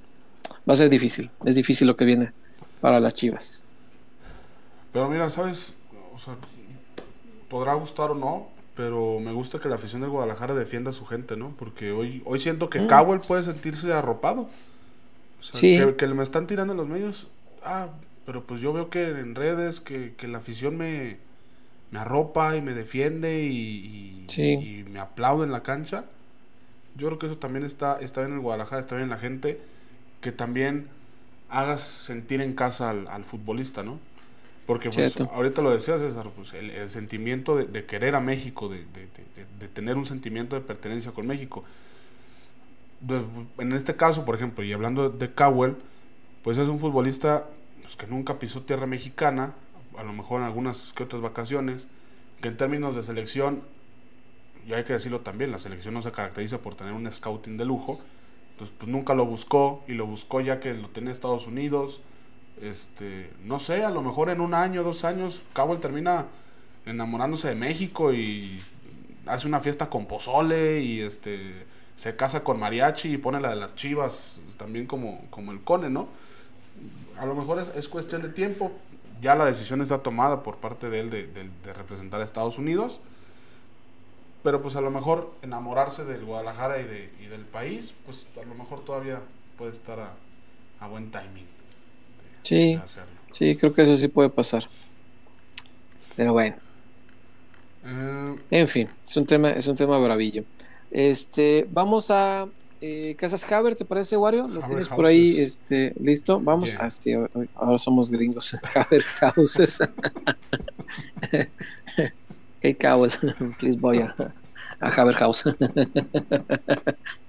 [0.67, 2.33] Va a ser difícil, es difícil lo que viene
[2.81, 3.65] para las Chivas.
[4.91, 5.75] Pero mira, ¿sabes?
[6.15, 6.37] O sea,
[7.51, 11.05] podrá gustar o no, pero me gusta que la afición del Guadalajara defienda a su
[11.05, 11.55] gente, ¿no?
[11.59, 12.89] Porque hoy, hoy siento que mm.
[12.89, 14.49] Cowell puede sentirse arropado
[15.51, 17.29] que, me están tirando en los medios.
[17.63, 17.89] Ah,
[18.25, 21.19] pero pues yo veo que en redes que, la afición me,
[21.92, 26.07] me arropa y me defiende y, y, me aplaude en la cancha.
[26.96, 29.18] Yo creo que eso también está, está bien en el Guadalajara, está bien en la
[29.18, 29.61] gente.
[30.20, 30.88] Que también
[31.48, 34.00] hagas sentir en casa al, futbolista, ¿no?
[34.66, 38.85] Porque pues, ahorita lo decías, César, pues, el, sentimiento de, querer a México, de,
[39.59, 41.64] de, tener un sentimiento de pertenencia con México
[43.59, 45.76] en este caso, por ejemplo, y hablando de Cowell,
[46.42, 47.46] pues es un futbolista
[47.83, 49.55] pues, que nunca pisó tierra mexicana,
[49.96, 51.88] a lo mejor en algunas que otras vacaciones,
[52.40, 53.62] que en términos de selección,
[54.66, 57.64] y hay que decirlo también, la selección no se caracteriza por tener un scouting de
[57.64, 58.00] lujo,
[58.52, 62.00] entonces pues nunca lo buscó y lo buscó ya que lo tenía Estados Unidos,
[62.61, 66.26] este, no sé, a lo mejor en un año, dos años, Cowell termina
[66.87, 68.61] enamorándose de México y
[69.26, 73.57] hace una fiesta con pozole y este se casa con mariachi y pone la de
[73.57, 76.09] las chivas también como, como el cone, ¿no?
[77.18, 78.72] A lo mejor es, cuestión de tiempo.
[79.23, 83.01] Ya la decisión está tomada por parte de él de, representar a Estados Unidos.
[84.43, 88.45] Pero pues a lo mejor enamorarse del Guadalajara y, de, y del país, pues a
[88.45, 89.21] lo mejor todavía
[89.57, 90.01] puede estar
[90.81, 91.47] a, buen timing.
[92.43, 92.81] sí,
[93.31, 94.69] sí, creo que eso sí puede pasar.
[96.17, 96.57] Pero bueno.
[97.85, 100.43] Eh, en fin, es un tema, es un tema bravillo.
[100.91, 102.49] Este, vamos a
[102.85, 104.49] eh, Casas Haber, ¿te parece, Wario?
[104.49, 106.40] ¿Lo tienes por ahí este, listo?
[106.40, 106.75] Vamos.
[106.75, 108.57] a Ah, ahora somos gringos.
[108.75, 109.79] Haber Houses.
[112.61, 113.12] hey, Cowell,
[113.61, 114.12] please voy a,
[114.81, 115.45] a Haber House.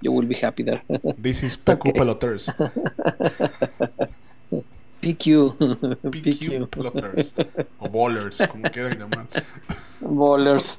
[0.02, 0.82] you will be happy there.
[1.22, 2.52] This is PQ Peloters.
[5.00, 5.56] PQ.
[6.02, 7.32] PQ Peloters.
[7.78, 9.28] O Bowlers, como quieran llamar.
[10.00, 10.76] Bowlers.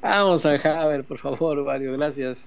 [0.00, 2.46] Vamos a Haber, por favor, Mario, gracias.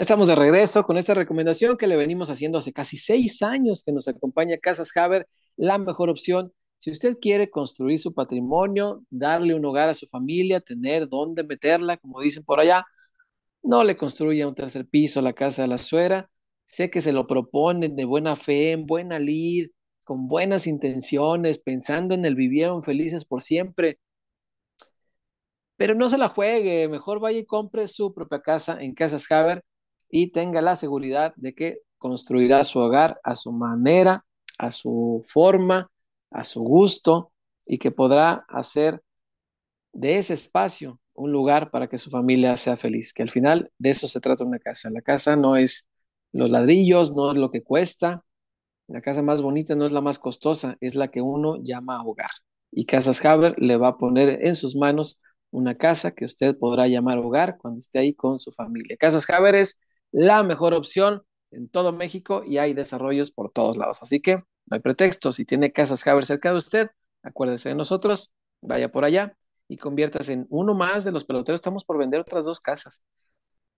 [0.00, 3.92] Estamos de regreso con esta recomendación que le venimos haciendo hace casi seis años que
[3.92, 6.54] nos acompaña Casas Haber, la mejor opción.
[6.78, 11.98] Si usted quiere construir su patrimonio, darle un hogar a su familia, tener dónde meterla,
[11.98, 12.86] como dicen por allá,
[13.62, 16.30] no le construya un tercer piso a la casa de la suegra.
[16.64, 19.68] Sé que se lo proponen de buena fe, en buena lid,
[20.02, 23.98] con buenas intenciones, pensando en el vivieron felices por siempre.
[25.76, 29.62] Pero no se la juegue, mejor vaya y compre su propia casa en Casas Haber
[30.10, 34.24] y tenga la seguridad de que construirá su hogar a su manera,
[34.58, 35.90] a su forma,
[36.30, 37.32] a su gusto
[37.66, 39.02] y que podrá hacer
[39.92, 43.90] de ese espacio un lugar para que su familia sea feliz, que al final de
[43.90, 44.90] eso se trata una casa.
[44.90, 45.86] La casa no es
[46.32, 48.24] los ladrillos, no es lo que cuesta.
[48.88, 52.30] La casa más bonita no es la más costosa, es la que uno llama hogar.
[52.70, 55.18] Y Casas Haber le va a poner en sus manos
[55.50, 58.96] una casa que usted podrá llamar hogar cuando esté ahí con su familia.
[58.96, 59.78] Casas Haber es
[60.12, 64.02] la mejor opción en todo México y hay desarrollos por todos lados.
[64.02, 65.32] Así que no hay pretexto.
[65.32, 66.90] Si tiene Casas Haber cerca de usted,
[67.22, 69.36] acuérdese de nosotros, vaya por allá
[69.68, 71.58] y conviértase en uno más de los peloteros.
[71.60, 73.02] Estamos por vender otras dos casas.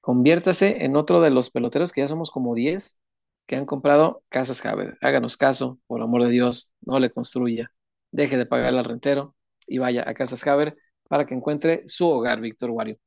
[0.01, 2.99] Conviértase en otro de los peloteros que ya somos como 10
[3.47, 4.99] que han comprado Casas Haber.
[5.01, 7.73] Háganos caso, por amor de Dios, no le construya.
[8.11, 9.35] Deje de pagar al rentero
[9.67, 10.77] y vaya a Casas Haber
[11.09, 12.99] para que encuentre su hogar, Víctor Wario.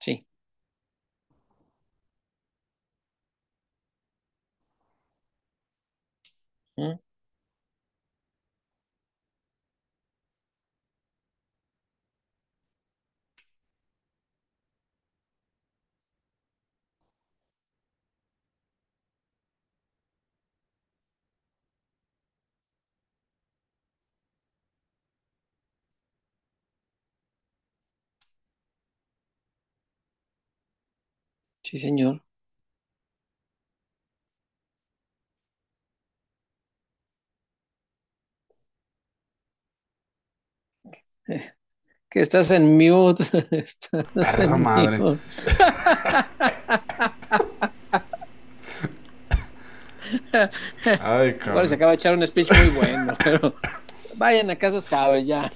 [0.00, 0.24] Sí.
[31.62, 32.22] Sí, señor.
[42.10, 43.24] Que estás en mute.
[43.50, 44.98] Estás Perra en madre.
[44.98, 45.20] mute.
[50.32, 51.72] Ay, Ahora se cabrón.
[51.74, 53.54] acaba de echar un speech muy bueno, pero
[54.16, 55.50] vayan a Casas Haber ya.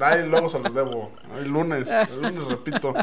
[0.00, 1.12] Ay, luego se los debo.
[1.36, 2.94] El lunes, el lunes repito.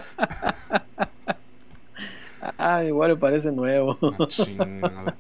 [2.57, 3.97] Ay, igual me parece nuevo.
[4.27, 5.15] Chingada.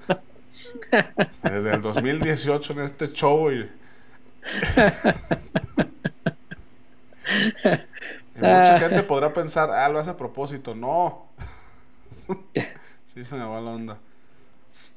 [1.43, 3.69] Desde el 2018 en este show y.
[8.35, 10.75] Mucha gente podrá pensar, ah, lo hace a propósito.
[10.75, 11.27] No.
[13.13, 13.99] Sí, se me va la onda.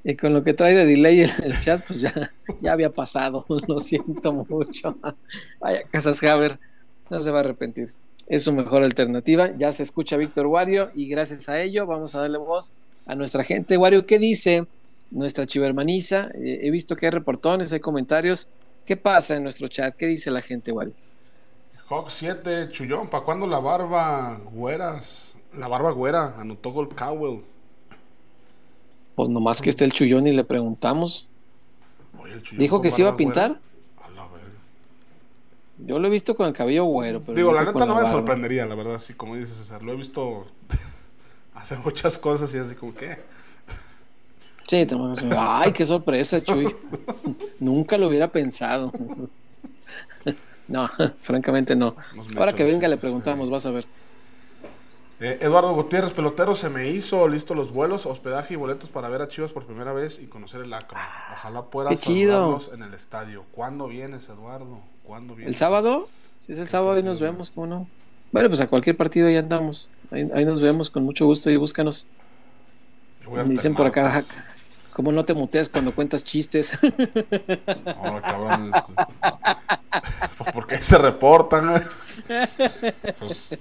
[0.04, 3.44] Y con lo que trae de delay el, el chat, pues ya, ya había pasado.
[3.66, 4.96] Lo siento mucho.
[5.58, 6.60] Vaya, Casas Haber,
[7.10, 7.92] no se va a arrepentir.
[8.28, 9.50] Es su mejor alternativa.
[9.56, 12.72] Ya se escucha Víctor Wario y gracias a ello vamos a darle voz
[13.06, 13.76] a nuestra gente.
[13.76, 14.66] Wario, ¿qué dice
[15.10, 16.30] nuestra chivermaniza?
[16.34, 18.48] Eh, he visto que hay reportones, hay comentarios.
[18.86, 19.94] ¿Qué pasa en nuestro chat?
[19.96, 20.92] ¿Qué dice la gente, Wario?
[21.88, 25.38] Hawk 7, Chullón, ¿para cuándo la barba güeras?
[25.56, 27.42] La barba güera, anotó Gold Cowell.
[29.14, 31.28] Pues nomás que esté el chullón y le preguntamos.
[32.18, 33.16] Oye, el Chullón Dijo que se iba a güera.
[33.16, 33.60] pintar.
[34.02, 34.48] A la verga.
[35.78, 37.20] Yo lo he visto con el cabello güero.
[37.22, 39.82] Pero Digo, la neta no me sorprendería, la verdad, así como dice César.
[39.82, 40.46] Lo he visto
[41.54, 43.18] hacer muchas cosas y así como, ¿qué?
[44.66, 46.74] Sí, te imaginas, Ay, qué sorpresa, Chuy.
[47.60, 48.90] Nunca lo hubiera pensado.
[50.68, 51.94] No, francamente no.
[52.36, 53.86] Ahora que venga le preguntamos, vas a ver.
[55.20, 59.22] Eh, Eduardo Gutiérrez, pelotero, se me hizo listo los vuelos, hospedaje y boletos para ver
[59.22, 60.98] a Chivas por primera vez y conocer el Acro.
[61.34, 62.32] Ojalá pueda qué chido.
[62.32, 63.44] saludarlos en el estadio.
[63.52, 64.80] ¿Cuándo vienes, Eduardo?
[65.04, 65.54] ¿Cuándo vienes?
[65.54, 66.08] ¿El sábado?
[66.40, 67.88] Si es el sábado, ahí nos vemos, ¿cómo no?
[68.32, 69.88] Bueno, pues a cualquier partido ya andamos.
[70.10, 72.06] Ahí, ahí nos vemos con mucho gusto y búscanos.
[73.46, 74.22] Dicen por acá,
[74.94, 76.78] ¿cómo no te muteas cuando cuentas chistes?
[77.96, 78.72] Ahora, cabrón.
[78.74, 78.94] este,
[80.38, 81.84] Pues porque se reportan.
[83.18, 83.58] Pues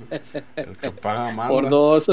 [0.56, 1.50] el que paga manda.
[1.50, 2.08] Por dos.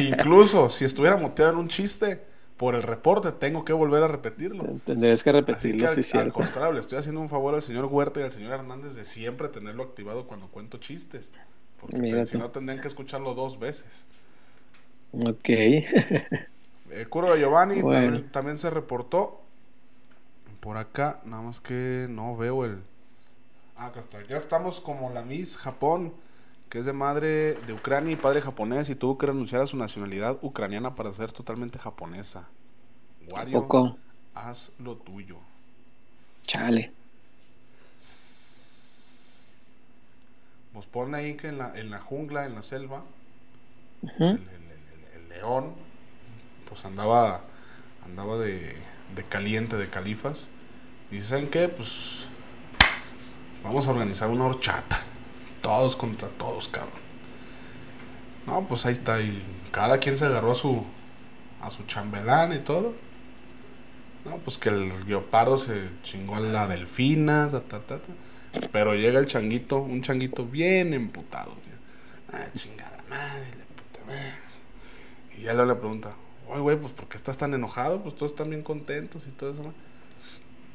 [0.00, 2.22] Incluso si estuviera muteado en un chiste,
[2.56, 4.64] por el reporte tengo que volver a repetirlo.
[4.84, 7.86] Tendrías que repetirlo, que al, sí, al contrario, le estoy haciendo un favor al señor
[7.86, 11.30] Huerta y al señor Hernández de siempre tenerlo activado cuando cuento chistes.
[11.80, 14.06] Porque si no tendrían que escucharlo dos veces.
[15.12, 15.48] Ok.
[16.90, 18.00] Eh, Curo de Giovanni Bueno.
[18.02, 19.40] también, también se reportó.
[20.60, 22.82] Por acá, nada más que no veo el.
[23.76, 24.22] Ah, acá está.
[24.26, 26.12] Ya estamos como la Miss Japón,
[26.68, 29.76] que es de madre de Ucrania y padre japonés, y tuvo que renunciar a su
[29.76, 32.48] nacionalidad ucraniana para ser totalmente japonesa.
[33.32, 33.98] Wario, Poco.
[34.34, 35.38] haz lo tuyo.
[36.46, 36.92] Chale.
[40.72, 43.02] Pues pone ahí que en la, en la jungla, en la selva,
[44.02, 44.59] el, el- el- el
[45.40, 45.74] león,
[46.68, 47.42] pues andaba,
[48.04, 48.76] andaba de,
[49.14, 50.48] de caliente, de califas.
[51.10, 51.68] Y ¿saben qué?
[51.68, 52.26] Pues
[53.64, 55.02] vamos a organizar una horchata.
[55.62, 57.00] Todos contra todos, cabrón.
[58.46, 59.20] No, pues ahí está.
[59.20, 60.84] Y cada quien se agarró a su,
[61.60, 62.94] a su chambelán y todo.
[64.24, 68.68] No, pues que el guiopardo se chingó a la delfina, ta, ta, ta, ta.
[68.72, 71.54] Pero llega el changuito, un changuito bien emputado.
[72.32, 74.34] Ah, chingada madre, la puta madre.
[75.40, 76.14] Y ya le pregunta,
[76.48, 78.02] oye, güey, pues ¿por qué estás tan enojado?
[78.02, 79.62] Pues todos están bien contentos y todo eso.
[79.62, 79.72] ¿no?".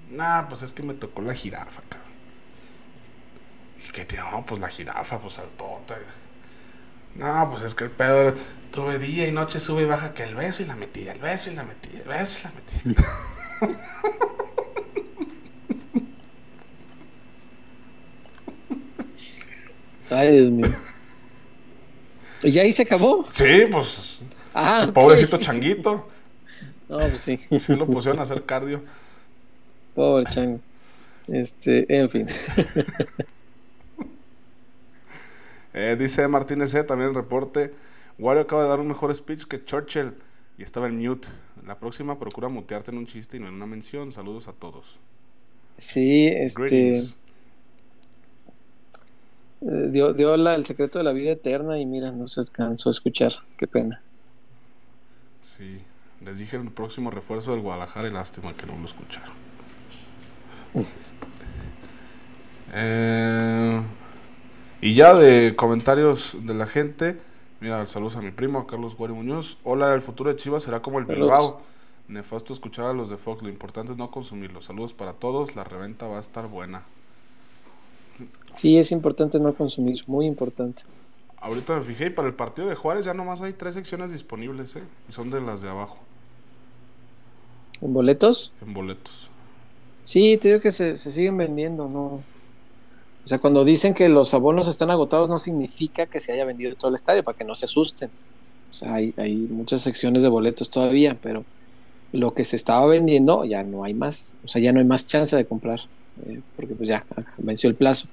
[0.10, 2.10] Nah, pues es que me tocó la jirafa, cabrón.
[3.88, 6.00] Y que te, no, pues la jirafa, pues saltota.
[7.14, 8.34] No, pues es que el pedo,
[8.72, 11.52] tuve día y noche, sube y baja que el beso y la metida, el beso
[11.52, 13.06] y la metida, el beso y la metida.
[20.10, 20.68] Ay, Dios mío.
[22.42, 23.26] ¿Y ya ahí se acabó?
[23.32, 24.15] Sí, pues,
[24.56, 26.08] Ah, el pobrecito changuito.
[26.90, 27.40] No, pues sí.
[27.60, 28.82] Sí lo pusieron a hacer cardio.
[29.94, 30.60] Pobre chango.
[31.28, 32.28] Este, en fin.
[35.78, 37.74] Eh, dice Martínez C, también el reporte.
[38.18, 40.14] Wario acaba de dar un mejor speech que Churchill
[40.58, 41.28] y estaba en mute.
[41.66, 44.14] La próxima procura mutearte en un chiste y no en una mención.
[44.14, 45.00] Saludos a todos.
[45.78, 47.00] Sí, este.
[47.00, 47.04] Eh,
[49.90, 52.94] Dio, dio la- el secreto de la vida eterna y mira, no se cansó de
[52.94, 53.34] escuchar.
[53.58, 54.02] Qué pena.
[55.46, 55.78] Sí,
[56.26, 59.32] les dije el próximo refuerzo del Guadalajara y lástima que no lo escucharon.
[62.74, 63.82] Eh,
[64.82, 67.18] y ya de comentarios de la gente,
[67.62, 69.60] mira, saludos a mi primo, a Carlos Guari Muñoz.
[69.64, 71.30] Hola, el futuro de Chivas será como el Saludos.
[71.30, 71.62] Bilbao.
[72.08, 74.62] Nefasto escuchar a los de Fox, lo importante es no consumirlo.
[74.62, 76.84] Saludos para todos, la reventa va a estar buena.
[78.52, 80.82] Sí, es importante no consumir, muy importante.
[81.46, 84.76] Ahorita me fijé y para el partido de Juárez ya nomás hay tres secciones disponibles,
[84.78, 84.90] ¿eh?
[85.08, 86.10] Y son de las de abajo,
[87.82, 88.54] ¿En boletos?
[88.62, 89.32] en boletos.
[90.04, 92.26] Sí, te digo que se, se siguen vendiendo, ¿no?
[93.24, 96.76] O sea, cuando dicen que los abonos están agotados, no significa que se haya vendido
[96.76, 98.12] todo el estadio, para que no se asusten.
[98.70, 101.48] O sea, hay, hay muchas secciones de boletos todavía, pero
[102.12, 104.38] lo que se estaba vendiendo ya no hay más.
[104.44, 105.82] O sea, ya no hay más chance de comprar,
[106.26, 107.06] eh, porque pues ya
[107.38, 108.10] venció el plazo.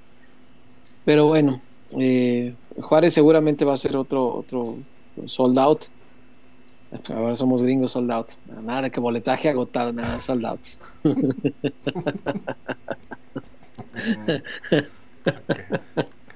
[1.05, 1.63] Pero bueno,
[1.99, 4.77] eh, Juárez seguramente va a ser otro, otro
[5.27, 5.85] sold out.
[7.09, 8.29] Ahora somos gringos sold out.
[8.63, 10.61] Nada de que boletaje agotado, nada, sold out.
[14.25, 14.43] que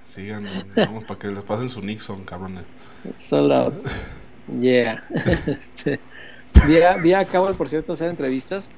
[0.07, 2.65] sigan, vamos, para que les pasen su Nixon, cabrones.
[3.17, 3.75] Sold out.
[4.61, 5.05] Yeah.
[5.47, 6.01] Este,
[6.67, 8.71] vi, a, vi a Cowell, por cierto, hacer entrevistas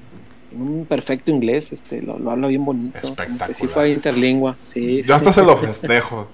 [0.51, 1.71] en un perfecto inglés.
[1.71, 2.97] Este, lo, lo habla bien bonito.
[2.97, 3.53] Espectacular.
[3.53, 4.57] sí fue interlingua.
[4.63, 5.11] Sí, Yo sí.
[5.11, 6.27] hasta se lo festejo.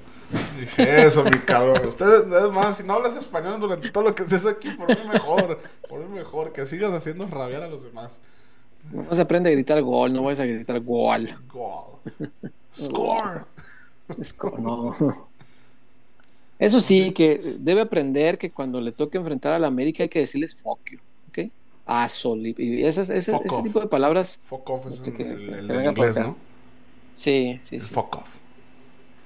[0.59, 1.85] Dije, eso, mi cabrón.
[1.87, 4.95] Ustedes, es más, si no hablas español durante todo lo que estés aquí, por mí
[5.11, 5.59] mejor.
[5.87, 6.51] Por mí mejor.
[6.53, 8.19] Que sigas haciendo rabiar a los demás.
[8.91, 11.27] No se aprende a gritar gol, no vayas a gritar gol.
[11.51, 11.85] Goal.
[12.73, 13.45] Score.
[14.37, 15.27] Co- no.
[16.59, 20.19] Eso sí, que debe aprender que cuando le toque enfrentar a la América hay que
[20.19, 21.49] decirles fuck you, ¿ok?
[21.85, 22.53] Asshole.
[22.57, 23.63] Y esas, ese, Fuck ese off.
[23.63, 26.07] tipo de palabras, Fuck off es Este el, que- el- el que del venga por
[26.07, 26.25] inglés.
[26.25, 26.37] ¿no?
[27.13, 27.93] sí, sí, sí.
[27.93, 28.37] fuck off.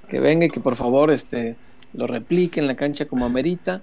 [0.10, 1.56] Que venga y que por favor este,
[1.94, 3.82] lo replique en la cancha como amerita.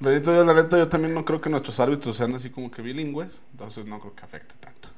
[0.00, 2.82] Benito, yo la neta, yo también no creo que nuestros árbitros sean así como que
[2.82, 3.42] bilingües.
[3.52, 4.88] Entonces no creo que afecte tanto.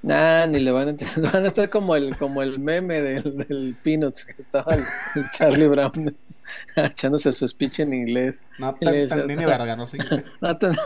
[0.00, 1.32] Nah, ni le van a entender.
[1.32, 4.84] Van a estar como el, como el meme del, del Peanuts que estaba el,
[5.16, 6.14] el Charlie Brown
[6.76, 8.44] echándose su speech en inglés.
[8.58, 9.98] No Y le te decía, entendí ni verga, no sé.
[10.40, 10.76] No te, no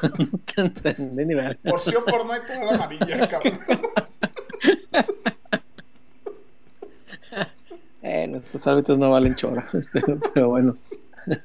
[0.72, 1.59] te entendí ni ver.
[1.59, 3.61] Por sí o por no hay toda la amarilla, cabrón.
[8.53, 10.03] Los árbitros no valen chora, este,
[10.35, 10.77] pero bueno.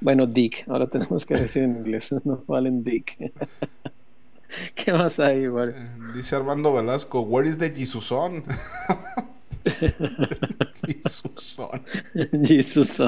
[0.00, 3.32] Bueno, Dick, ahora tenemos que decir en inglés, no valen Dick.
[4.76, 5.70] ¿Qué más hay, güey?
[5.70, 8.44] Eh, Dice Armando Velasco, where is the Jesuson?
[10.86, 11.82] Jesuson.
[12.44, 13.02] Jesus.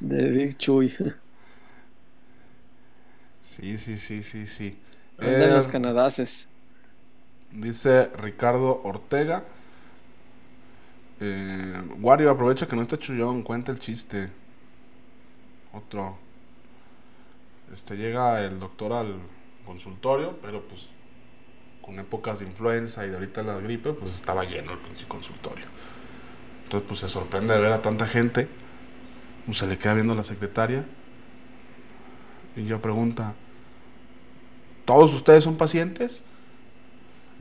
[0.00, 0.94] De Big Chuy.
[3.40, 4.76] Sí, sí, sí, sí, sí.
[5.20, 6.50] Eh, los canadaces.
[7.50, 9.44] Dice Ricardo Ortega.
[11.20, 14.30] Eh, Wario, aprovecha que no está chullón, cuenta el chiste.
[15.72, 16.18] Otro.
[17.72, 19.16] Este llega el doctor al
[19.64, 20.90] consultorio, pero pues
[21.82, 25.66] con épocas de influenza y de ahorita la gripe, pues estaba lleno el consultorio.
[26.64, 28.48] Entonces pues se sorprende de ver a tanta gente.
[29.46, 30.84] Pues, se le queda viendo la secretaria.
[32.56, 33.34] Y ya pregunta,
[34.84, 36.24] ¿todos ustedes son pacientes?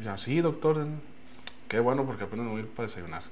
[0.04, 0.86] Ya, sí, doctor.
[1.68, 3.24] Qué bueno porque apenas me voy a ir para desayunar.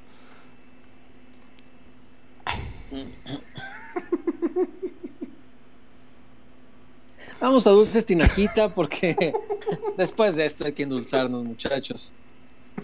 [7.41, 9.33] Vamos a dulces tinajita porque
[9.97, 12.13] después de esto hay que endulzarnos, muchachos.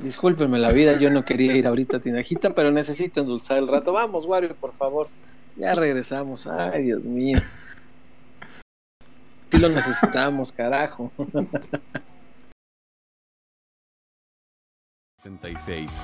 [0.02, 3.94] Discúlpenme la vida, yo no quería ir ahorita a tinajita, pero necesito endulzar el rato.
[3.94, 5.08] Vamos, Wario, por favor.
[5.56, 6.48] Ya regresamos.
[6.48, 7.40] Ay, Dios mío.
[9.52, 11.12] Sí lo necesitamos, carajo.
[15.24, 16.04] 76.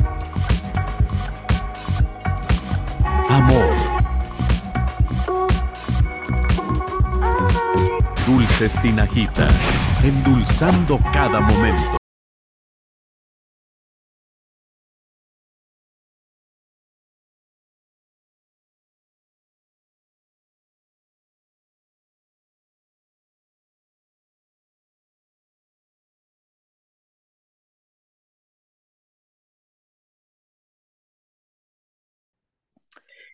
[8.61, 9.47] Dulces Tinajita,
[10.03, 11.97] endulzando cada momento.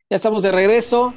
[0.09, 1.13] Ya estamos de regreso.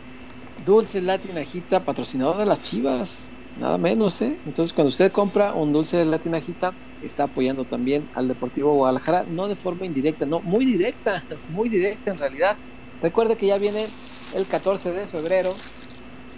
[0.66, 3.30] Dulce Latinajita, patrocinador de las Chivas,
[3.60, 4.36] nada menos, ¿eh?
[4.46, 9.48] Entonces, cuando usted compra un dulce de Latinajita, está apoyando también al Deportivo Guadalajara, no
[9.48, 12.56] de forma indirecta, no, muy directa, muy directa en realidad.
[13.02, 13.86] Recuerde que ya viene
[14.34, 15.52] el 14 de febrero,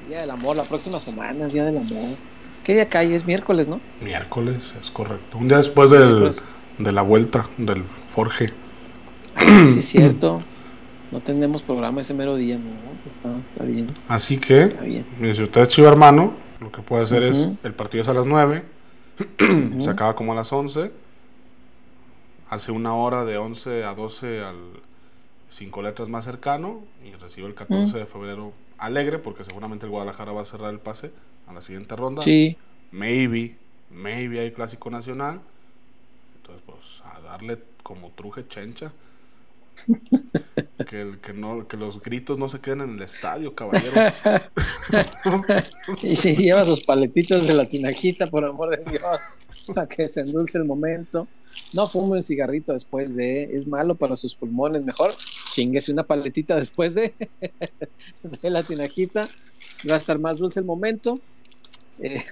[0.09, 2.17] Día del Amor, la próxima semana es Día del Amor.
[2.65, 3.15] ¿Qué día cae?
[3.15, 3.81] Es miércoles, ¿no?
[4.01, 5.39] Miércoles, es correcto.
[5.39, 6.33] Un día después del,
[6.79, 8.51] de la vuelta del Forge.
[9.67, 10.41] Sí, es cierto.
[11.11, 12.71] No tenemos programa ese mero día, ¿no?
[13.03, 15.05] Pues está, está bien, Así que, está bien.
[15.21, 17.59] si usted es chivo hermano, lo que puede hacer es, Ujú.
[17.63, 18.65] el partido es a las 9,
[19.79, 20.93] se acaba como a las 11,
[22.49, 24.57] hace una hora de 11 a 12 al
[25.49, 30.33] 5 letras más cercano y recibe el 14 de febrero alegre porque seguramente el Guadalajara
[30.33, 31.13] va a cerrar el pase
[31.47, 32.23] a la siguiente ronda.
[32.23, 32.57] Sí,
[32.91, 33.57] Maybe,
[33.91, 35.41] maybe hay clásico nacional.
[36.37, 38.93] Entonces, pues, a darle como truje chencha.
[40.89, 43.93] que, los gritos no se queden en el estadio, caballero.
[46.03, 50.21] y si lleva sus paletitas de la tinajita, por amor de Dios, para que se
[50.21, 51.27] endulce el momento.
[51.75, 55.13] No fume un cigarrito después de, es malo para sus pulmones, mejor
[55.53, 57.15] chinguese una paletita después de,
[58.43, 59.29] de la tinajita,
[59.89, 61.21] va a estar más dulce el momento
[61.99, 62.23] eh,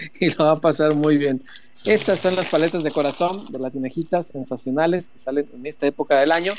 [0.20, 1.42] y lo va a pasar muy bien.
[1.84, 6.20] Estas son las paletas de corazón de la tinajita sensacionales que salen en esta época
[6.20, 6.52] del año.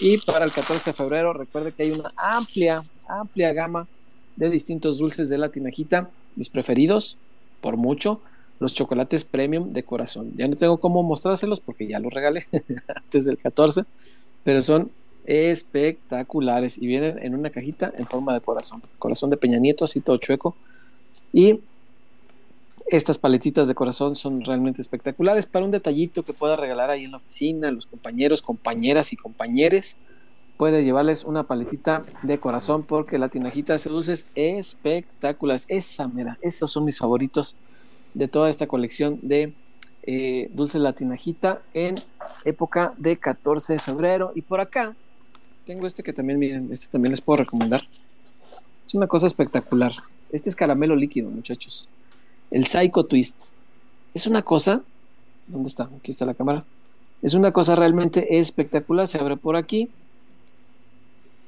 [0.00, 3.88] Y para el 14 de febrero, recuerde que hay una amplia, amplia gama
[4.36, 6.10] de distintos dulces de la tinajita.
[6.36, 7.16] Mis preferidos,
[7.60, 8.20] por mucho,
[8.60, 10.32] los chocolates premium de corazón.
[10.36, 12.46] Ya no tengo cómo mostrárselos porque ya los regalé
[12.94, 13.84] antes del 14,
[14.44, 14.90] pero son
[15.24, 18.82] espectaculares y vienen en una cajita en forma de corazón.
[18.98, 20.56] Corazón de Peña Nieto, así todo chueco.
[21.32, 21.60] Y
[22.90, 27.10] estas paletitas de corazón son realmente espectaculares para un detallito que pueda regalar ahí en
[27.10, 29.96] la oficina, los compañeros, compañeras y compañeres.
[30.56, 35.66] Puede llevarles una paletita de corazón porque la tinajita hace dulces espectaculares.
[35.68, 37.56] Esa, mira, esos son mis favoritos
[38.14, 39.52] de toda esta colección de
[40.04, 41.96] eh, dulces la tinajita en
[42.46, 44.32] época de 14 de febrero.
[44.34, 44.96] Y por acá
[45.66, 47.82] tengo este que también, miren, este también les puedo recomendar.
[48.86, 49.92] Es una cosa espectacular.
[50.32, 51.90] Este es caramelo líquido, muchachos.
[52.50, 53.52] El Psycho Twist.
[54.14, 54.82] Es una cosa.
[55.46, 55.88] ¿Dónde está?
[55.98, 56.64] Aquí está la cámara.
[57.22, 59.06] Es una cosa realmente espectacular.
[59.06, 59.90] Se abre por aquí.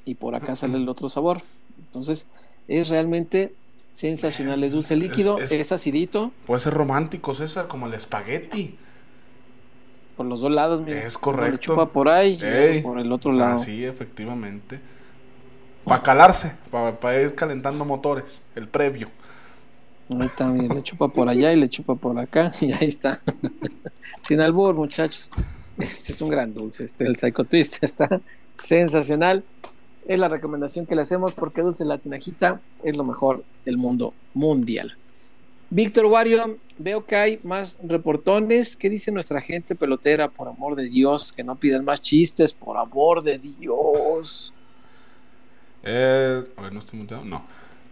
[0.04, 1.42] Y por acá sale el otro sabor.
[1.78, 2.26] Entonces,
[2.68, 3.54] es realmente
[3.92, 4.62] sensacional.
[4.64, 6.32] Es dulce líquido, es, acidito.
[6.46, 8.76] Puede ser romántico, César, como el espagueti.
[10.16, 11.04] Por los dos lados, mira.
[11.04, 11.52] Es correcto.
[11.52, 12.38] Le chupa por ahí
[12.78, 13.58] y por el otro lado.
[13.58, 14.80] Sí, efectivamente.
[15.84, 19.10] Para calarse, para ir calentando motores, el previo.
[20.10, 23.20] Ahí también, le chupa por allá y le chupa por acá y ahí está.
[24.20, 25.30] Sin albur, muchachos.
[25.78, 28.20] Este es un gran dulce, este el Psycho Twist está
[28.56, 29.44] sensacional.
[30.08, 34.96] Es la recomendación que le hacemos porque dulce latinajita es lo mejor del mundo mundial.
[35.72, 38.76] Víctor Wario, veo que hay más reportones.
[38.76, 40.28] ¿Qué dice nuestra gente pelotera?
[40.28, 44.52] Por amor de Dios, que no pidan más chistes, por amor de Dios.
[45.84, 47.24] Eh, a ver, no estoy muteado.
[47.24, 47.44] No.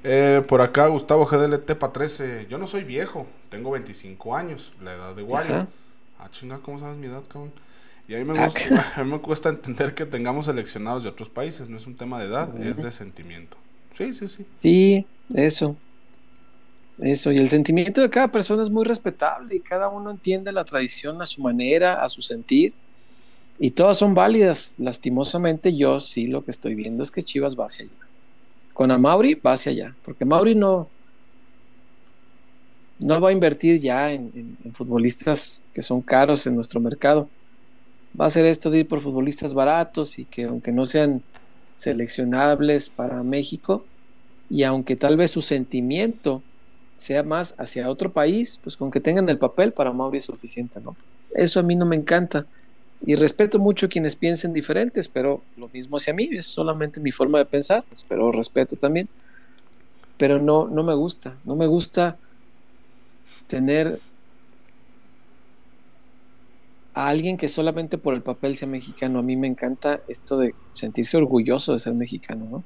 [0.04, 2.46] Eh, por acá, Gustavo GDLT para 13.
[2.48, 5.68] Yo no soy viejo, tengo 25 años, la edad de Wario.
[6.18, 7.52] Ah, chinga, ¿cómo sabes mi edad, cabrón?
[8.06, 11.28] Y a mí, me gusta, a mí me cuesta entender que tengamos seleccionados de otros
[11.28, 11.68] países.
[11.68, 13.56] No es un tema de edad, es de sentimiento.
[13.92, 14.46] Sí, sí, sí.
[14.62, 15.76] Sí, eso.
[16.98, 20.64] Eso, y el sentimiento de cada persona es muy respetable y cada uno entiende la
[20.64, 22.72] tradición a su manera, a su sentir.
[23.60, 24.72] Y todas son válidas.
[24.78, 28.07] Lastimosamente, yo sí lo que estoy viendo es que Chivas va hacia allá
[28.78, 30.88] con Amauri va hacia allá, porque Mauri no,
[33.00, 37.28] no va a invertir ya en, futbolistas que son caros en nuestro mercado.
[38.18, 41.24] Va a hacer esto de ir por futbolistas baratos y que aunque no sean
[41.74, 43.84] seleccionables para México,
[44.48, 46.40] y aunque tal vez su sentimiento
[46.96, 50.80] sea más hacia otro país, pues con que tengan el papel para Mauri es suficiente,
[50.80, 50.96] ¿no?
[51.34, 52.46] Eso a mí no me encanta.
[53.04, 57.38] Y respeto mucho quienes piensen diferentes, pero lo mismo hacia mí, es solamente mi forma
[57.38, 59.08] de pensar, pero respeto también.
[60.16, 62.16] Pero no, no me gusta, no me gusta
[63.46, 63.98] tener
[66.94, 69.20] a alguien que solamente por el papel sea mexicano.
[69.20, 72.64] A mí me encanta esto de sentirse orgulloso de ser mexicano, ¿no?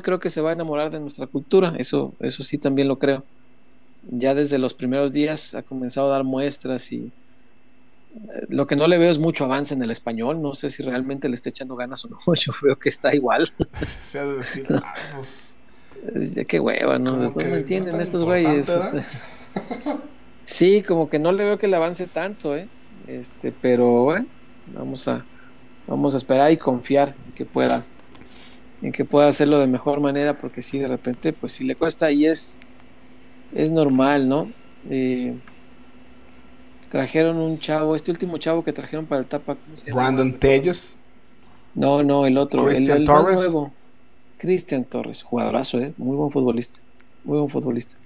[0.00, 3.24] Creo que se va a enamorar de nuestra cultura, eso, eso sí también lo creo.
[4.10, 7.12] Ya desde los primeros días ha comenzado a dar muestras y,
[8.48, 10.40] lo que no le veo es mucho avance en el español.
[10.40, 12.18] No sé si realmente le está echando ganas o no.
[12.34, 13.48] Yo veo que está igual.
[13.74, 15.58] Se ha de decir, pues,
[16.46, 17.16] qué hueva, ¿no?
[17.16, 18.68] No me entienden estos güeyes.
[18.68, 19.02] Este.
[20.44, 22.68] sí, como que no le veo que le avance tanto, ¿eh?
[23.06, 24.26] Este, pero bueno,
[24.74, 25.24] vamos a,
[25.86, 27.84] vamos a esperar y confiar en que pueda,
[28.82, 32.10] en que pueda hacerlo de mejor manera, porque si de repente, pues si le cuesta
[32.10, 32.58] y es,
[33.54, 34.50] es normal, ¿no?
[34.90, 35.36] Eh,
[36.90, 39.56] Trajeron un chavo, este último chavo que trajeron para el tapa.
[39.92, 40.98] Brandon Telles.
[41.74, 42.64] No, no, el otro.
[42.64, 43.36] Cristian el, Torres.
[43.36, 43.72] nuevo.
[44.38, 45.92] Cristian Torres, jugadorazo, ¿eh?
[45.96, 46.80] Muy buen futbolista.
[47.24, 47.96] Muy buen futbolista.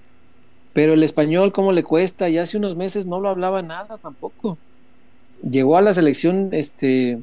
[0.73, 2.29] Pero el español, ¿cómo le cuesta?
[2.29, 4.57] Y hace unos meses no lo hablaba nada tampoco.
[5.47, 7.19] Llegó a la selección este,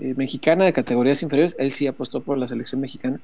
[0.00, 1.56] eh, mexicana de categorías inferiores.
[1.58, 3.20] Él sí apostó por la selección mexicana.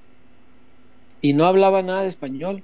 [1.21, 2.63] Y no hablaba nada de español.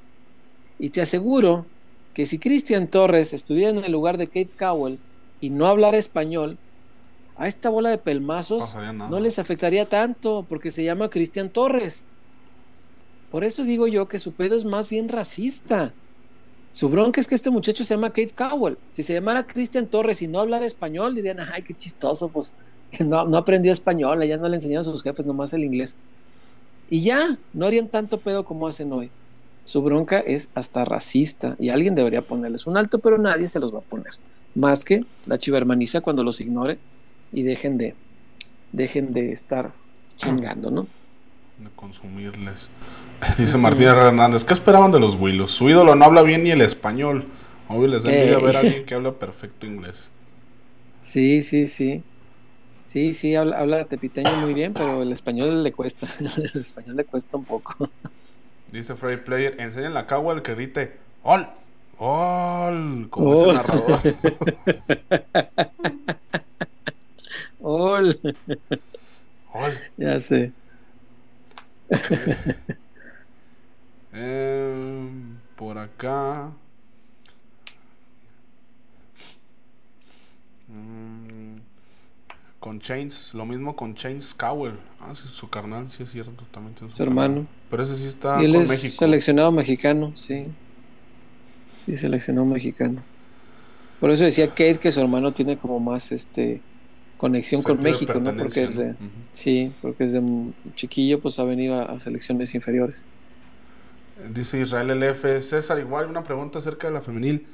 [0.79, 1.67] Y te aseguro
[2.15, 4.99] que si Cristian Torres estuviera en el lugar de Kate Cowell,
[5.45, 6.57] y no hablar español,
[7.37, 8.75] a esta bola de pelmazos
[9.11, 12.07] no les afectaría tanto porque se llama Cristian Torres.
[13.31, 15.93] Por eso digo yo que su pedo es más bien racista.
[16.73, 18.79] Su bronca es que este muchacho se llama Kate Cowell.
[18.93, 22.55] Si se llamara Cristian Torres y no hablara español, dirían, ay, qué chistoso, pues
[23.01, 25.95] no, no aprendió español, ya no le enseñaron a sus jefes nomás el inglés.
[26.89, 29.11] Y ya, no harían tanto pedo como hacen hoy.
[29.65, 33.75] Su bronca es hasta racista y alguien debería ponerles un alto, pero nadie se los
[33.75, 34.15] va a poner
[34.55, 36.79] más que la chivermaniza cuando los ignore
[37.33, 37.95] y dejen de
[38.73, 39.73] dejen de estar
[40.17, 40.87] chingando, ¿no?
[41.59, 42.71] De consumirles.
[43.39, 45.53] Dice Martín Hernández, ¿qué esperaban de los Willos?
[45.53, 47.27] Su ídolo no habla bien ni el español.
[47.69, 50.11] Obvio les da envidia ver a alguien que habla perfecto inglés.
[51.01, 52.03] Sí, sí, sí.
[52.83, 56.07] Sí, sí, habla, habla tepiteño muy bien, pero el español le cuesta.
[56.21, 57.89] el español le cuesta un poco.
[58.73, 60.97] Dice Freddy Player, enseñen la cagua al que grite.
[61.99, 63.09] ¡Ol!
[63.11, 63.53] Como ese Oh.
[63.53, 64.01] narrador.
[67.61, 68.19] ¡Ol!
[69.53, 69.73] ¡Ol!
[69.97, 70.53] Ya sé.
[74.13, 76.53] Em, por acá.
[80.69, 81.59] Mm,
[82.59, 84.79] con Chains, lo mismo con Chains Cowell.
[85.01, 87.47] Ah, sí, su carnal, sí es cierto, también tiene su, Su hermano.
[87.71, 88.95] Pero ese sí está y él con es México.
[88.95, 90.47] seleccionado mexicano, sí.
[91.85, 93.07] Sí, seleccionado mexicano.
[93.99, 96.67] Por eso decía Kate que su hermano tiene como más este
[97.17, 98.37] conexión con México, ¿no?
[98.37, 98.97] Porque es de,
[99.33, 100.23] sí, porque desde
[100.77, 103.09] chiquillo pues ha venido a, a selecciones inferiores.
[104.17, 105.41] Dice Israel LF.
[105.41, 107.47] César, igual una pregunta acerca de la femenil.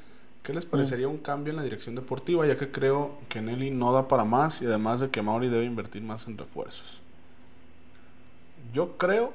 [0.43, 0.55] ¿Qué Mm.
[0.55, 2.47] les parecería un cambio en la dirección deportiva?
[2.47, 5.65] Ya que creo que Nelly no da para más y además de que Mauri debe
[5.65, 7.03] invertir más en refuerzos.
[8.73, 9.33] Yo creo.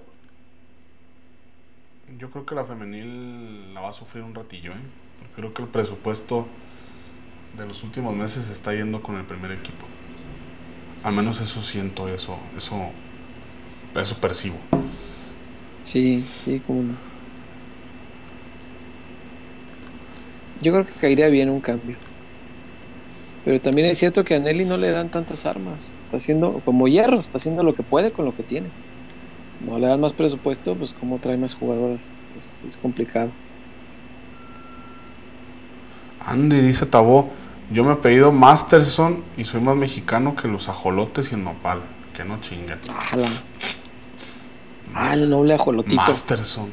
[2.18, 4.76] Yo creo que la femenil la va a sufrir un ratillo, ¿eh?
[5.20, 6.47] Porque creo que el presupuesto
[7.57, 9.86] de los últimos meses está yendo con el primer equipo.
[11.03, 12.89] Al menos eso siento, eso, eso,
[13.95, 14.55] eso percibo.
[15.84, 16.93] Sí, sí, como no.
[20.61, 21.97] Yo creo que caería bien un cambio.
[23.43, 25.93] Pero también es cierto que a Nelly no le dan tantas armas.
[25.97, 28.70] Está haciendo, como hierro, está haciendo lo que puede con lo que tiene.
[29.62, 32.12] No le dan más presupuesto, pues cómo trae más jugadoras.
[32.34, 33.32] Pues, es complicado.
[36.20, 37.30] Andy dice Tabó,
[37.72, 41.82] yo me he pedido Masterson y soy más mexicano que los ajolotes y el nopal.
[42.14, 42.80] Que no chinguen.
[44.93, 45.95] Ah, el noble ajolotito.
[45.95, 46.70] Masterson.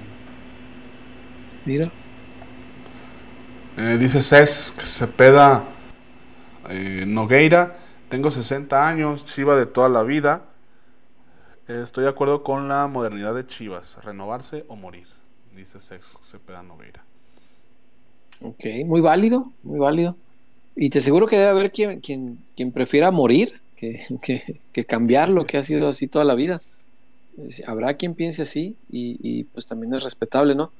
[1.65, 1.91] Mira.
[3.77, 5.65] Eh, dice Cesc Cepeda
[6.69, 7.75] eh, Nogueira,
[8.09, 10.43] tengo 60 años, Chiva de toda la vida.
[11.67, 15.09] Estoy de acuerdo con la modernidad de Chivas, renovarse o morir,
[15.51, 17.05] dice Cesc Cepeda Nogueira.
[18.41, 20.17] Ok, muy válido, muy válido.
[20.77, 25.29] Y te aseguro que debe haber quien, quien, quien prefiera morir que, que, que cambiar
[25.29, 26.63] lo que ha sido así toda la vida.
[27.67, 30.73] Habrá quien piense así y, y, pues también es respetable, ¿no?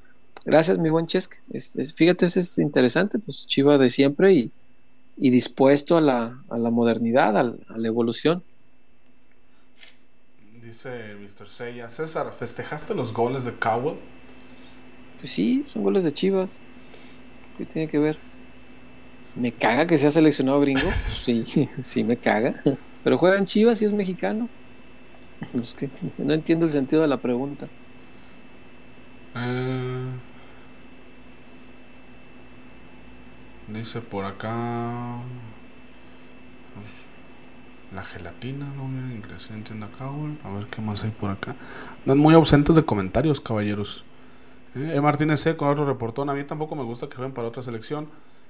[0.45, 1.35] Gracias, mi buen Chesk.
[1.51, 4.51] Es, es- fíjate, es interesante, pues Chiva de siempre y,
[5.17, 7.43] y dispuesto a la, a la modernidad, a
[7.77, 8.43] la evolución.
[10.73, 11.47] Dice Mr.
[11.47, 13.95] Seiya, César, ¿festejaste los goles de Cowell?
[15.19, 16.63] Pues sí, son goles de Chivas.
[17.55, 18.17] ¿Qué tiene que ver?
[19.35, 20.81] ¿Me caga que sea seleccionado gringo?
[21.05, 22.55] Pues sí, sí me caga.
[23.03, 24.49] Pero juega en Chivas y es mexicano.
[25.51, 27.67] Pues que no entiendo el sentido de la pregunta.
[29.35, 30.09] Eh,
[33.67, 35.21] dice por acá.
[37.93, 40.37] La gelatina, en inglés, no entiendo acá, güey.
[40.43, 41.55] A ver qué más hay por acá.
[42.01, 44.03] Andan muy ausentes de comentarios, caballeros.
[44.75, 44.99] Eh.
[44.99, 45.55] Martínez C.
[45.55, 46.29] con otro reportón.
[46.29, 48.09] A mí tampoco me gusta que jueguen para otra selección,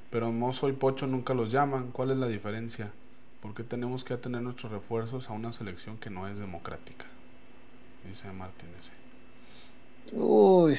[0.10, 1.92] pero Mozo y Pocho nunca los llaman.
[1.92, 2.94] ¿Cuál es la diferencia?
[3.42, 7.06] ¿Por qué tenemos que atener nuestros refuerzos a una selección que no es democrática?
[8.08, 10.16] Dice Martínez C.
[10.16, 10.78] Uy.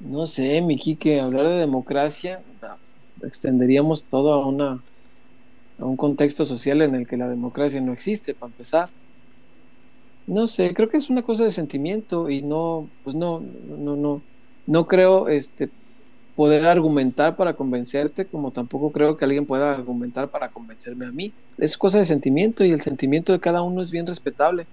[0.00, 2.42] No sé, mi Quique, hablar de democracia,
[3.22, 4.80] extenderíamos todo a una
[5.78, 8.90] a un contexto social en el que la democracia no existe, para empezar.
[10.26, 13.42] No sé, creo que es una cosa de sentimiento y no, pues no,
[13.78, 14.22] no, no,
[14.66, 15.70] no creo este
[16.36, 21.32] poder argumentar para convencerte, como tampoco creo que alguien pueda argumentar para convencerme a mí.
[21.56, 24.66] Es cosa de sentimiento y el sentimiento de cada uno es bien respetable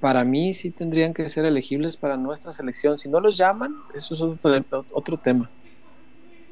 [0.00, 2.98] para mí sí tendrían que ser elegibles para nuestra selección.
[2.98, 5.50] Si no los llaman, eso es otro, otro tema.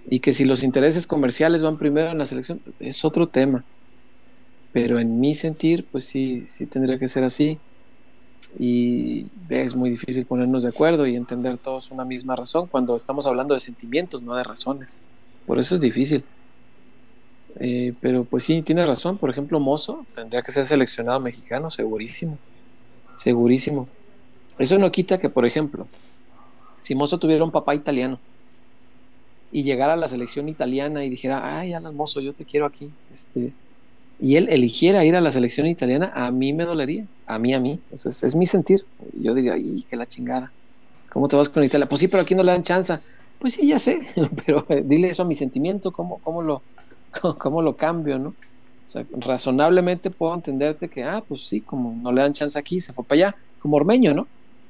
[0.08, 3.64] Y que si los intereses comerciales van primero en la selección, es otro tema.
[4.72, 7.58] Pero en mi sentir, pues sí, sí tendría que ser así.
[8.58, 13.26] Y es muy difícil ponernos de acuerdo y entender todos una misma razón cuando estamos
[13.26, 15.00] hablando de sentimientos, no de razones.
[15.46, 16.24] Por eso es difícil.
[17.60, 19.16] Eh, pero pues sí, tiene razón.
[19.18, 22.38] Por ejemplo, Mozo tendría que ser seleccionado mexicano, segurísimo.
[23.14, 23.88] Segurísimo.
[24.58, 25.86] Eso no quita que, por ejemplo,
[26.80, 28.18] si Mozo tuviera un papá italiano
[29.54, 32.90] y llegara a la selección italiana y dijera, ay, Alan Mozo, yo te quiero aquí,
[33.12, 33.52] este,
[34.20, 37.60] y él eligiera ir a la selección italiana, a mí me dolería, a mí, a
[37.60, 38.84] mí, pues es, mi sentir.
[39.12, 40.50] Yo diría, ay, qué la chingada,
[41.08, 41.88] ¿cómo te vas con Italia?
[41.88, 42.98] Pues sí, pero aquí no le dan chance.
[43.38, 44.08] Pues sí, ya sé,
[44.44, 46.60] pero eh, dile eso a mi sentimiento, ¿cómo, cómo, lo,
[47.20, 48.30] cómo, cómo lo cambio, no?
[48.30, 52.80] O sea, razonablemente puedo entenderte que, ah, pues sí, como no le dan chance aquí,
[52.80, 54.26] se fue para allá, como Ormeño, ¿no?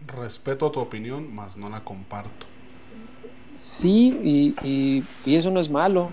[0.07, 2.54] Respeto tu opinión, mas no la comparto.
[3.55, 6.11] Sí, y, y, y eso no es malo.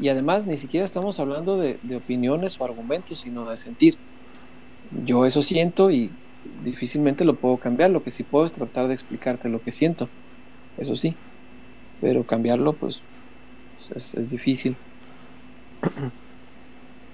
[0.00, 3.98] Y además ni siquiera estamos hablando de, de, opiniones o argumentos, sino de sentir.
[5.04, 6.10] Yo eso siento y
[6.64, 7.90] difícilmente lo puedo cambiar.
[7.90, 10.08] Lo que sí puedo es tratar de explicarte lo que siento.
[10.78, 11.14] Eso sí.
[12.00, 13.02] pero cambiarlo, pues,
[13.94, 14.76] es, es difícil.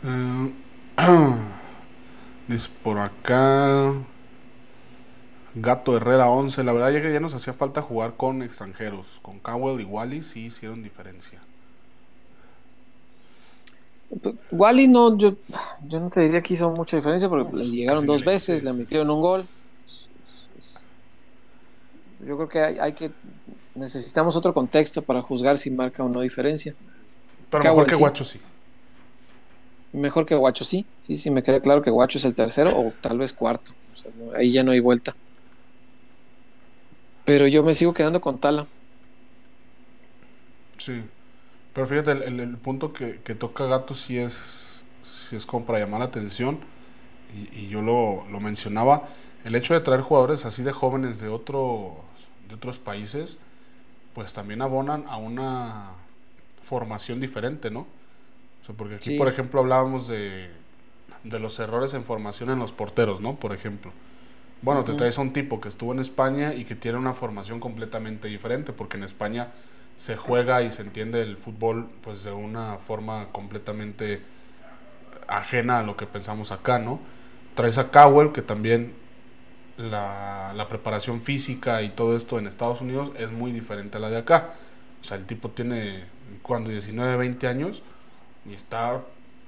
[0.04, 0.52] Eh,
[2.48, 3.92] dice por acá.
[5.56, 6.62] Gato Herrera 11.
[6.64, 9.20] La verdad ya que ya nos hacía falta jugar con extranjeros.
[9.22, 11.40] Con Cowell y Wally sí hicieron diferencia.
[14.52, 15.34] Wally no, yo,
[15.88, 19.10] yo no te diría que hizo mucha diferencia porque le llegaron dos veces, le metieron
[19.10, 19.46] un gol.
[22.24, 23.10] Yo creo que hay, hay que
[23.74, 26.74] necesitamos otro contexto para juzgar si marca o no diferencia.
[27.50, 28.00] Pero Cowell, mejor que sí.
[28.00, 28.40] Guacho sí.
[29.92, 30.86] Mejor que Guacho, sí.
[30.98, 33.72] Sí, sí, me queda claro que Guacho es el tercero o tal vez cuarto.
[33.94, 35.14] O sea, no- ahí ya no hay vuelta.
[37.26, 38.66] Pero yo me sigo quedando con Tala.
[40.78, 41.02] Sí.
[41.74, 45.66] Pero fíjate, el, el- el punto que, que toca Gato sí es, sí es como
[45.66, 46.60] para llamar la atención.
[47.34, 49.08] Y, y yo lo, lo mencionaba.
[49.44, 51.92] El hecho de traer jugadores así de jóvenes de, otros
[52.48, 53.38] de otros países,
[54.14, 55.92] pues también abonan a una
[56.62, 57.82] formación diferente, ¿no?
[58.62, 59.18] O sea, porque aquí, Sí.
[59.18, 60.50] por ejemplo, hablábamos de,
[61.24, 63.36] de los errores en formación en los porteros, ¿no?
[63.36, 63.92] Por ejemplo.
[64.62, 67.60] Bueno, te traes a un tipo que estuvo en España y que tiene una formación
[67.60, 69.52] completamente diferente, porque en España
[69.96, 74.22] se juega y se entiende el fútbol pues de una forma completamente
[75.28, 77.00] ajena a lo que pensamos acá, ¿no?
[77.54, 78.94] Traes a Cowell, que también
[79.78, 84.10] la, la preparación física y todo esto en Estados Unidos es muy diferente a la
[84.10, 84.50] de acá.
[85.02, 86.04] O sea, el tipo tiene,
[86.42, 87.82] cuando 19, 20 años
[88.48, 89.02] y está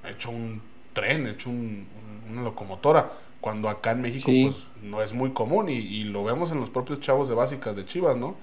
[0.05, 0.61] hecho un
[0.93, 1.87] tren, hecho un-
[2.29, 3.11] una locomotora.
[3.41, 4.41] Cuando acá en México Sí.
[4.41, 7.75] pues no es muy común y, y lo vemos en los propios chavos de básicas
[7.75, 8.37] de Chivas, ¿no?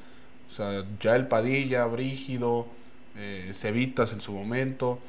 [0.49, 2.69] O sea, ya el Padilla, Brígido,
[3.17, 5.01] eh, Cevitas en su momento.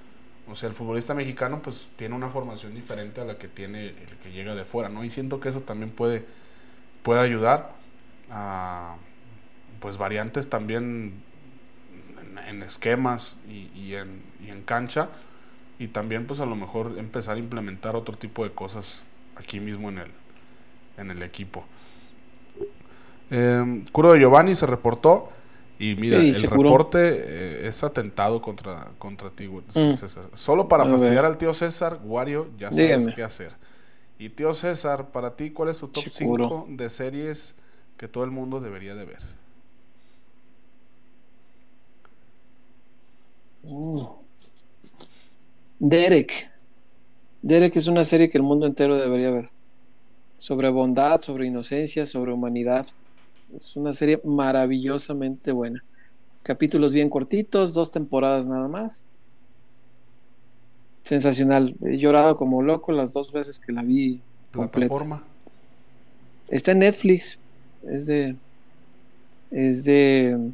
[0.49, 4.17] O sea, el futbolista mexicano pues tiene una formación diferente a la que tiene el
[4.21, 5.03] que llega de fuera, ¿no?
[5.03, 6.25] Y siento que eso también puede,
[7.03, 7.75] puede ayudar
[8.31, 8.97] a
[9.79, 11.23] pues variantes también
[12.21, 15.09] en, en esquemas y, y en, y en cancha
[15.79, 19.05] y también pues a lo mejor empezar a implementar otro tipo de cosas
[19.37, 20.11] aquí mismo en el,
[20.97, 21.65] en el equipo.
[23.29, 25.29] Eh, Curo de Giovanni se reportó
[25.79, 29.93] y mira, Sí, el reporte eh, es atentado contra, contra ti, Mm.
[29.95, 30.25] César.
[30.35, 33.13] Solo para fastidiar al tío César, Wario, ya sabes Dígame.
[33.15, 33.55] qué hacer.
[34.17, 36.43] Y tío César, para ti, ¿cuál es tu top Seguro.
[36.65, 37.55] 5 de series
[37.97, 39.19] que todo el mundo debería de ver?
[45.79, 46.49] Derek.
[47.41, 49.49] Derek es una serie que el mundo entero debería ver.
[50.37, 52.85] Sobre bondad, sobre inocencia, sobre humanidad.
[53.59, 55.83] Es una serie maravillosamente buena.
[56.43, 59.05] Capítulos bien cortitos, dos temporadas nada más.
[61.03, 61.75] Sensacional.
[61.83, 64.19] He llorado como loco las dos veces que la vi
[64.53, 64.89] completa.
[64.89, 65.23] Plataforma.
[66.49, 67.39] Está en Netflix.
[67.89, 68.35] Es de.
[69.51, 70.51] Es de.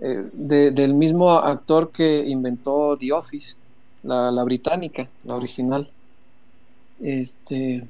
[0.00, 3.56] eh, de- del mismo actor que inventó The Office,
[4.04, 5.90] la, la británica, la original.
[7.02, 7.84] Este.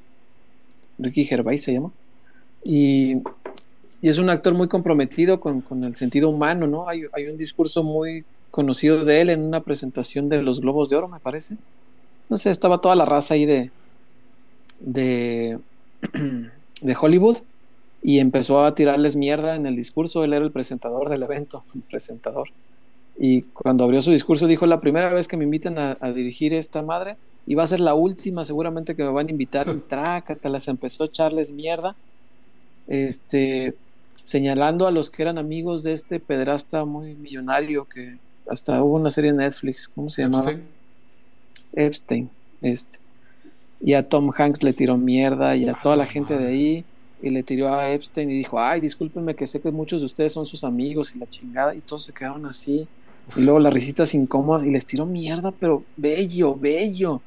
[0.99, 1.91] Ricky Gervais se llama.
[2.65, 3.15] Y,
[4.01, 6.89] y es un actor muy comprometido con, con el sentido humano, ¿no?
[6.89, 10.97] Hay, hay un discurso muy conocido de él en una presentación de los Globos de
[10.97, 11.57] Oro, me parece.
[12.29, 13.71] No sé, estaba toda la raza ahí de.
[14.81, 15.59] de.
[16.81, 17.39] de Hollywood
[18.03, 20.25] y empezó a tirarles mierda en el discurso.
[20.25, 22.49] Él era el presentador del evento, el presentador.
[23.19, 26.53] Y cuando abrió su discurso dijo, la primera vez que me invitan a, a dirigir
[26.53, 29.79] esta madre, y va a ser la última seguramente que me van a invitar, y
[29.89, 31.95] trácatelas, empezó a echarles mierda,
[32.87, 33.75] este,
[34.25, 39.11] señalando a los que eran amigos de este pederasta muy millonario que hasta hubo una
[39.11, 40.51] serie en Netflix, ¿cómo se llamaba?
[40.51, 40.69] Epstein.
[41.73, 42.31] Epstein,
[42.63, 42.99] este.
[43.81, 46.85] Y a Tom Hanks le tiró mierda y a A toda la gente de ahí
[47.23, 50.33] y le tiró a Epstein y dijo, ay, discúlpenme que sé que muchos de ustedes
[50.33, 52.87] son sus amigos y la chingada y todos se quedaron así.
[53.33, 57.27] Y luego las risitas incómodas y les tiró mierda, pero bello, bello.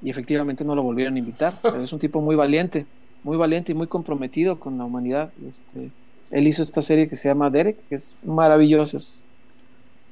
[0.00, 2.90] Y efectivamente no lo volvieron a invitar, pero es un tipo muy valiente,
[3.22, 5.34] muy valiente y muy comprometido con la humanidad.
[5.38, 5.94] Este,
[6.30, 9.24] él hizo esta serie que se llama Derek, que es maravillosa, es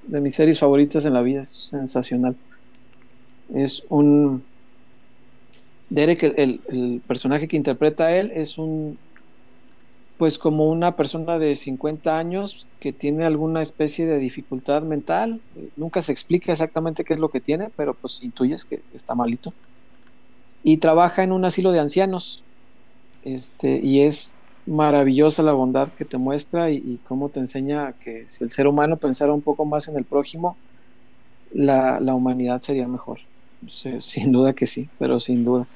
[0.02, 2.40] de mis series favoritas en la vida, es sensacional.
[3.48, 4.48] Es un...
[5.88, 8.98] Derek, el, el- el personaje que interpreta a él, es un...
[10.22, 15.40] Pues como una persona de 50 años que tiene alguna especie de dificultad mental.
[15.56, 19.16] Eh, Nunca se explica exactamente qué es lo que tiene, pero pues intuyes que está
[19.16, 19.52] malito.
[20.62, 22.44] Y trabaja en un asilo de ancianos.
[23.24, 28.44] Este, y es maravillosa la bondad que te muestra y, cómo te enseña que si
[28.44, 30.56] el ser humano pensara un poco más en el prójimo,
[31.52, 33.18] la, la humanidad sería mejor.
[33.68, 35.66] Sí, sin duda que sí, pero sin duda.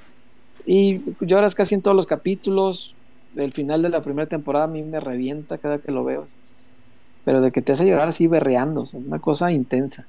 [0.64, 2.94] Y lloras casi en todos los capítulos.
[3.36, 6.24] El final de la primera temporada a mí me revienta cada que lo veo.
[7.24, 10.06] Pero de que te hace llorar así berreando, o sea, una cosa intensa.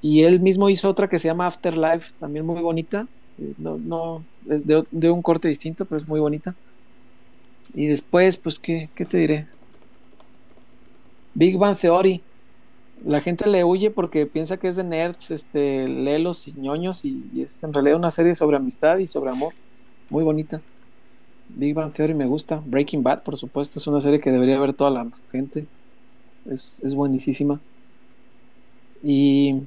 [0.00, 3.06] Y él mismo hizo otra que se llama Afterlife, también muy bonita.
[3.38, 6.54] Eh, no, no, es de, un corte distinto, pero es muy bonita.
[7.74, 9.46] Y después, pues, ¿qué, qué te diré?
[11.34, 12.20] Big Bang Theory.
[13.04, 17.30] La gente le huye porque piensa que es de nerds, este, lelos y ñoños, y,
[17.34, 19.54] y es en realidad una serie sobre amistad y sobre amor.
[20.10, 20.60] Muy bonita.
[21.54, 22.62] Big Bang Theory me gusta.
[22.64, 25.66] Breaking Bad, por supuesto, es una serie que debería ver toda la gente.
[26.50, 27.60] Es, es buenísima.
[29.02, 29.62] Y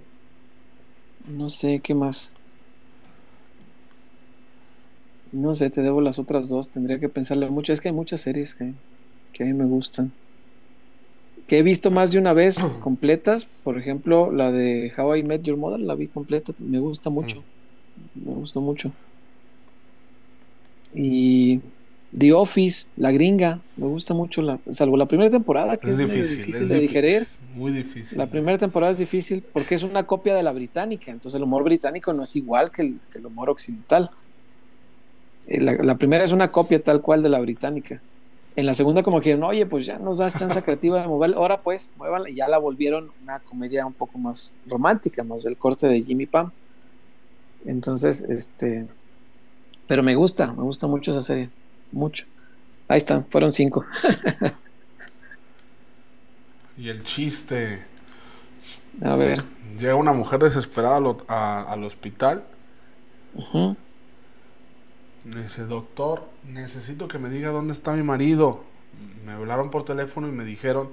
[1.28, 2.34] no sé qué más.
[5.32, 6.70] No sé, te debo las otras dos.
[6.70, 7.74] Tendría que pensarle mucho.
[7.74, 8.74] Es que hay muchas series que,
[9.34, 10.12] que a mí me gustan.
[11.48, 13.46] Que he visto más de una vez completas.
[13.64, 16.54] Por ejemplo, la de How I Met Your Mother, la vi completa.
[16.60, 17.44] Me gusta mucho.
[18.16, 18.92] Me gustó mucho.
[20.96, 21.60] Y
[22.18, 26.00] The Office, la gringa, me gusta mucho, la, salvo la primera temporada, que es, Es
[26.00, 27.28] difícil, difícil es de difícil, digerir.
[27.56, 28.18] Muy difícil.
[28.18, 31.64] La primera temporada es difícil porque es una copia de la británica, entonces el humor
[31.64, 34.10] británico no es igual que el, que el humor occidental.
[35.48, 38.02] Eh, La, la primera es una copia tal cual de la británica.
[38.56, 41.36] En la segunda como que dijeron, oye, pues ya nos das chance creativa de moverla,
[41.36, 45.58] ahora pues, muévanla, y ya la volvieron una comedia un poco más romántica, más del
[45.58, 46.52] corte de Jimmy Pam.
[47.66, 48.86] Entonces, este,
[49.88, 51.50] pero me gusta, me gusta mucho esa serie,
[51.92, 52.26] mucho.
[52.88, 53.86] Ahí están, fueron cinco.
[56.78, 57.86] Y el chiste.
[59.02, 59.40] A ver.
[59.78, 62.46] Llega una mujer desesperada al, a- al hospital.
[65.26, 68.64] Le dice, doctor, necesito que me diga dónde está mi marido.
[69.26, 70.90] Me hablaron por teléfono y me dijeron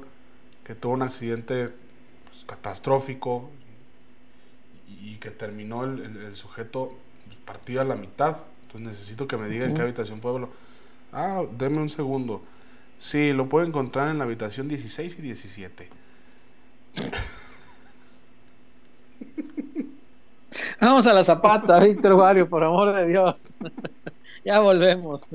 [0.65, 1.71] que tuvo un accidente
[2.31, 3.51] pues, catastrófico
[4.89, 6.93] y que terminó el, el- el sujeto
[7.27, 8.39] pues, partido a la mitad.
[8.75, 10.49] Entonces necesito que me diga en qué habitación pueblo.
[11.13, 12.43] Ah, deme un segundo.
[12.97, 15.89] Sí, lo puedo encontrar en la habitación 16 y 17.
[20.81, 23.51] Vamos a la zapata, Víctor Wario, por amor de Dios.
[24.45, 25.29] ya volvemos.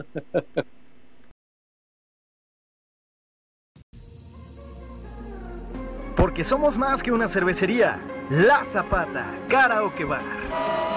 [6.16, 8.02] Porque somos más que una cervecería.
[8.32, 10.97] La Zapata, Karaoke Bar.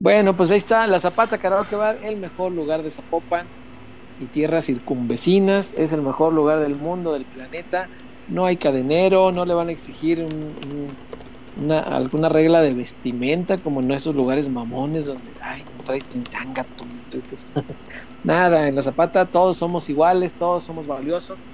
[0.00, 3.50] Bueno, pues ahí está, la Zapata Karaoke Bar, el mejor lugar de Zapopan
[4.18, 7.90] y tierras circunvecinas, es el mejor lugar del mundo, del planeta.
[8.26, 10.98] No hay cadenero, no le van a exigir un- un-
[11.56, 16.64] una, alguna regla de vestimenta como en esos lugares mamones donde, ay, no traes tanga,
[16.76, 17.36] tú, tú, tú".
[18.22, 21.44] Nada, en la Zapata todos somos iguales, todos somos valiosos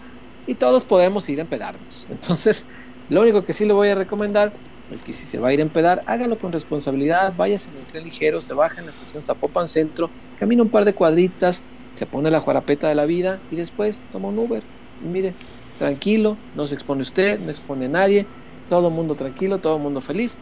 [0.46, 2.06] y todos podemos ir a empedarnos.
[2.10, 2.68] Entonces,
[3.08, 4.60] lo único que sí le voy a recomendar
[4.92, 7.86] es que si se va a ir a empedar, hágalo con responsabilidad, váyase en el
[7.86, 11.62] tren ligero, se baja en la estación Zapopan Centro, camina un par de cuadritas,
[11.94, 14.62] se pone la juarapeta de la vida y después toma un Uber.
[15.02, 15.34] Y mire,
[15.78, 18.26] tranquilo, no se expone usted, no expone nadie,
[18.68, 20.38] todo mundo tranquilo, todo mundo feliz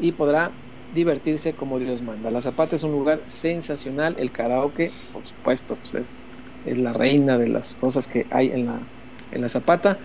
[0.00, 0.50] y podrá
[0.94, 2.30] divertirse como Dios manda.
[2.30, 6.24] La Zapata es un lugar sensacional, el karaoke, por supuesto, pues es,
[6.66, 8.78] es la reina de las cosas que hay en la,
[9.32, 9.98] en la Zapata,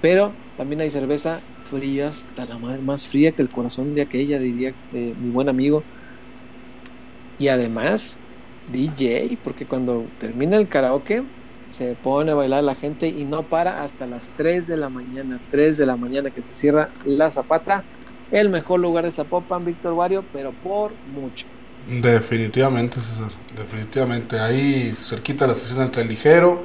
[0.00, 1.40] pero también hay cerveza
[1.70, 5.48] fría, hasta la madre, más fría que el corazón de aquella, diría eh, mi buen
[5.48, 5.86] amigo.
[7.38, 8.20] Y además,
[8.66, 11.24] DJ, porque cuando termina el karaoke,
[11.70, 15.40] se pone a bailar la gente y no para hasta las 3 de la mañana,
[15.50, 17.84] 3 de la mañana que se cierra la Zapata,
[18.30, 21.46] el mejor lugar de Zapopan, Víctor Wario, pero por mucho.
[21.86, 23.30] Definitivamente, César.
[23.56, 24.38] Definitivamente.
[24.38, 26.62] Ahí cerquita la estación del tren ligero.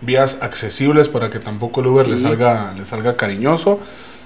[0.00, 2.22] Vías accesibles para que tampoco el Uber le Sí.
[2.22, 3.80] salga, le salga cariñoso.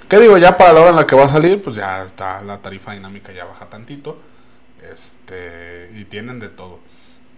[0.08, 0.36] ¿Qué digo?
[0.38, 2.92] Ya para la hora en la que va a salir, pues ya está la tarifa
[2.92, 4.18] dinámica ya baja tantito.
[4.90, 6.80] Este, y tienen de todo.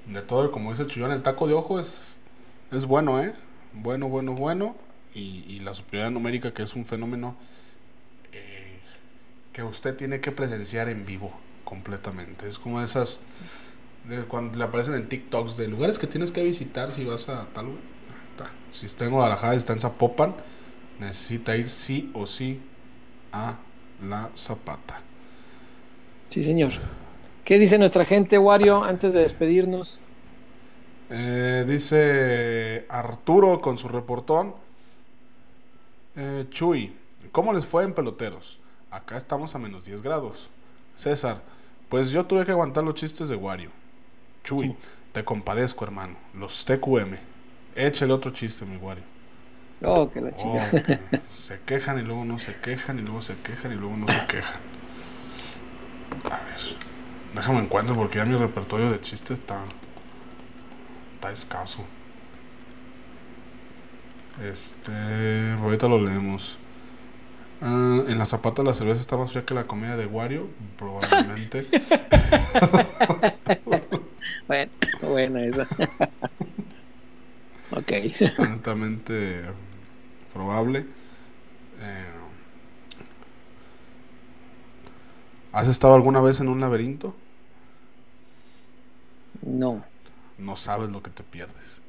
[0.06, 2.18] De todo, como dice el Chuyón, el taco de ojo es,
[2.72, 3.34] es bueno, ¿eh?
[3.72, 4.76] Bueno, bueno, bueno.
[5.14, 7.36] Y, y la superioridad numérica, que es un fenómeno
[8.32, 8.80] eh,
[9.52, 11.32] que usted tiene que presenciar en vivo
[11.64, 12.48] completamente.
[12.48, 13.20] Es como esas,
[14.08, 17.46] de cuando le aparecen en TikToks, de lugares que tienes que visitar si vas a
[17.54, 17.66] tal.
[18.36, 18.50] ta.
[18.72, 20.34] Si está en Guadalajara, si está en Zapopan,
[20.98, 22.60] necesita ir sí o sí
[23.32, 23.58] a
[24.02, 25.00] la Zapata.
[26.28, 26.72] Sí, señor.
[27.44, 30.00] ¿Qué dice nuestra gente, Wario, antes de despedirnos?
[31.10, 34.54] Eh, dice Arturo con su reportón.
[36.16, 36.94] Eh, Chuy,
[37.32, 38.60] ¿cómo les fue en peloteros?
[38.90, 40.48] Acá estamos a menos 10 grados.
[40.94, 41.42] César,
[41.88, 43.70] pues yo tuve que aguantar los chistes de Wario.
[44.42, 44.76] Chuy,
[45.12, 46.16] te compadezco, hermano.
[46.32, 47.16] Los TQM.
[47.74, 49.13] Échale otro chiste, mi Wario.
[49.84, 51.00] Oh, que la Oh, chica.
[51.30, 54.26] se quejan y luego no se quejan y luego se quejan y luego no se
[54.26, 54.60] quejan.
[56.30, 56.58] A ver,
[57.34, 59.64] déjame encuentro porque ya mi repertorio de chistes está
[61.14, 61.84] está escaso.
[64.42, 66.58] Este, ahorita lo leemos.
[67.60, 71.66] Ah, en la zapata la cerveza está más fría que la comida de Wario, probablemente.
[74.46, 74.70] Bueno,
[75.00, 75.62] buena esa.
[77.70, 77.92] ok.
[78.38, 79.42] altamente
[80.34, 80.80] probable.
[81.80, 82.10] Eh,
[85.52, 87.14] ¿Has estado alguna vez en un laberinto?
[89.40, 89.84] No.
[90.36, 91.80] No sabes lo que te pierdes.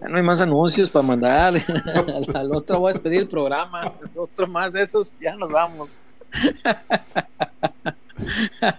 [0.00, 1.54] Ya no hay más anuncios para mandar.
[2.34, 3.94] al, otro voy a despedir el programa.
[4.14, 6.00] Otro más de esos, ya nos vamos.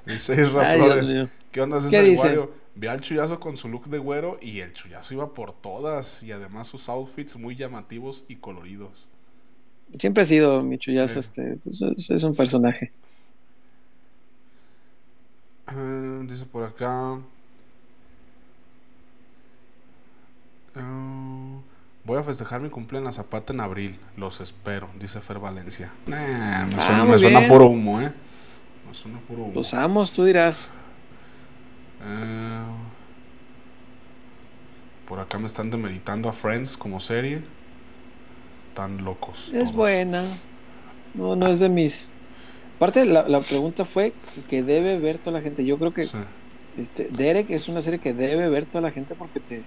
[0.06, 1.30] Dice Isra Flores.
[1.52, 2.61] ¿Qué onda, ¿Qué César?
[2.82, 6.24] Vi al chullazo con su look de güero y el chullazo iba por todas.
[6.24, 9.08] Y además sus outfits muy llamativos y coloridos.
[10.00, 11.20] Siempre ha sido mi chullazo, Sí.
[11.20, 12.92] este, pues, es, un personaje.
[15.72, 17.20] Eh, dice por acá.
[20.76, 21.60] eh,
[22.04, 24.00] voy a festejar mi cumpleaños en la Zapata en abril.
[24.18, 25.94] Los espero, dice Fer Valencia.
[26.08, 28.12] Nah, me Ah, suena, muy me suena puro humo, ¿eh?
[28.88, 29.54] Me suena puro humo.
[29.54, 30.72] Los amos, tú dirás.
[32.04, 32.66] Eh,
[35.12, 37.41] por acá me están demeritando a Friends como serie.
[38.74, 39.47] Tan locos.
[39.49, 39.74] Es todos.
[39.74, 40.24] buena.
[41.14, 42.09] No, no es de mis.
[42.78, 44.14] Aparte, la, la pregunta fue
[44.49, 45.66] que debe ver toda la gente.
[45.66, 46.18] Yo creo que Sí.
[46.78, 49.64] este, Derek es una serie que debe ver toda la gente porque te,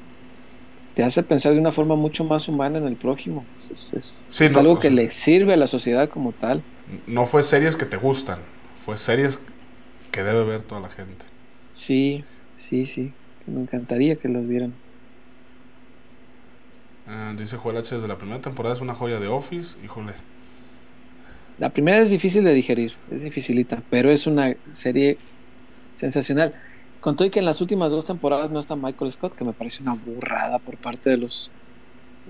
[0.94, 3.44] te hace pensar de una forma mucho más humana en el prójimo.
[3.54, 6.62] Es, es- es- Sí, es no, algo que le sirve a la sociedad como tal.
[7.06, 8.38] No fue series que te gustan.
[8.76, 9.42] Fue series
[10.10, 11.26] que debe ver toda la gente.
[11.70, 12.24] Sí,
[12.54, 13.12] sí, sí.
[13.46, 14.72] Me encantaría que las vieran.
[17.08, 17.94] Eh, dice Joel H.
[17.94, 19.76] desde la primera temporada es una joya de Office.
[19.84, 20.14] Híjole.
[21.58, 25.18] La primera es difícil de digerir, es dificilita, pero es una serie
[25.94, 26.54] sensacional.
[27.00, 29.52] Con todo y que en las últimas dos temporadas no está Michael Scott, que me
[29.52, 31.50] parece una burrada por parte de los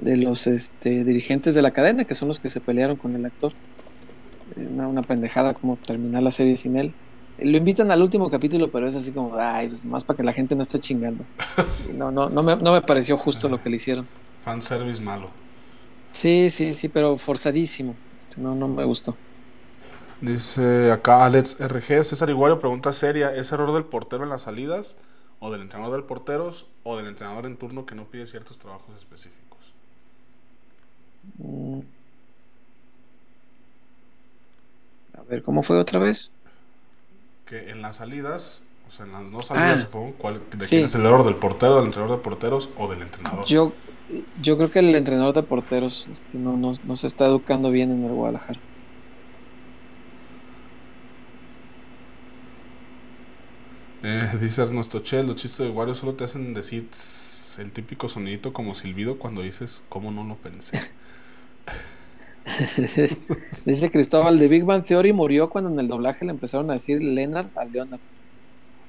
[0.00, 3.24] de los este, dirigentes de la cadena, que son los que se pelearon con el
[3.24, 3.52] actor.
[4.56, 6.92] Eh, Una, una pendejada como terminar la serie sin él.
[7.38, 10.32] Lo invitan al último capítulo, pero es así como, ay, pues más para que la
[10.32, 11.24] gente no esté chingando.
[11.94, 14.06] No, no, no me, no me pareció justo lo que le hicieron.
[14.44, 15.30] Fanservice malo.
[16.12, 17.96] Sí, sí, sí, pero forzadísimo.
[18.18, 19.16] Este, no, no me gustó.
[20.20, 22.04] Dice acá Alex RG.
[22.04, 24.96] César Iguario pregunta seria: ¿es error del portero en las salidas?
[25.40, 26.66] ¿O del entrenador del porteros?
[26.84, 29.74] ¿O del entrenador en turno que no pide ciertos trabajos específicos?
[31.38, 31.80] Mm.
[35.18, 36.32] A ver, ¿cómo fue otra vez?
[37.46, 39.82] Que en las salidas, o sea, en las no salidas, Ah.
[39.82, 40.70] supongo, ¿cuál, ¿de Sí.
[40.76, 41.24] quién es el error?
[41.24, 43.44] ¿Del portero, del entrenador de porteros o del entrenador?
[43.46, 43.72] Yo,
[44.34, 47.90] yo creo que el entrenador de porteros este, no, no, no se está educando bien
[47.92, 48.60] en el Guadalajara.
[54.02, 58.06] Eh, dice Ernesto Che, los chistes de Wario solo te hacen decir "Tss", el típico
[58.08, 60.78] sonidito como silbido cuando dices, ¿cómo no lo pensé?
[63.64, 67.02] Dice Cristóbal, de Big Bang Theory murió cuando en el doblaje le empezaron a decir
[67.02, 68.02] Leonard a Leonard.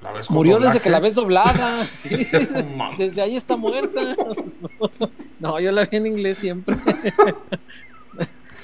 [0.06, 1.78] ¿La ves con Murió desde que la ves doblada.
[1.84, 2.28] sí.
[2.54, 2.98] No mames.
[3.00, 4.02] Desde ahí está muerta.
[5.40, 6.76] No, yo la vi en inglés siempre.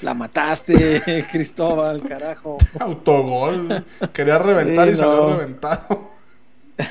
[0.02, 2.56] La mataste, Cristóbal, carajo.
[2.80, 3.84] Autogol.
[4.12, 5.36] Quería reventar Sí, y salió no.
[5.36, 6.10] reventado.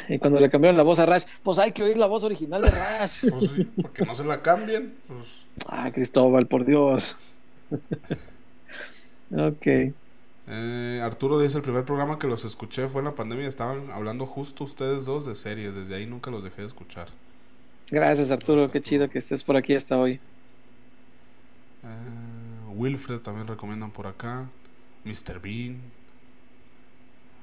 [0.07, 2.61] Y cuando le cambiaron la voz a Rash, pues hay que oír la voz original
[2.61, 3.25] de Rash.
[3.29, 4.93] Pues sí, porque no se la cambien.
[5.07, 5.25] Pues,
[5.67, 7.17] Ah, Cristóbal, por Dios.
[9.35, 9.67] ok.
[10.47, 13.47] Eh, Arturo dice, el primer programa que los escuché fue en la pandemia.
[13.47, 15.75] Estaban hablando justo ustedes dos de series.
[15.75, 17.07] Desde ahí nunca los dejé de escuchar.
[17.89, 18.71] Gracias, Arturo.
[18.71, 20.19] Qué chido que estés por aquí hasta hoy.
[21.83, 21.87] Eh,
[22.75, 24.47] Wilfred también recomiendan por acá.
[25.03, 25.39] Mr.
[25.41, 25.79] Bean.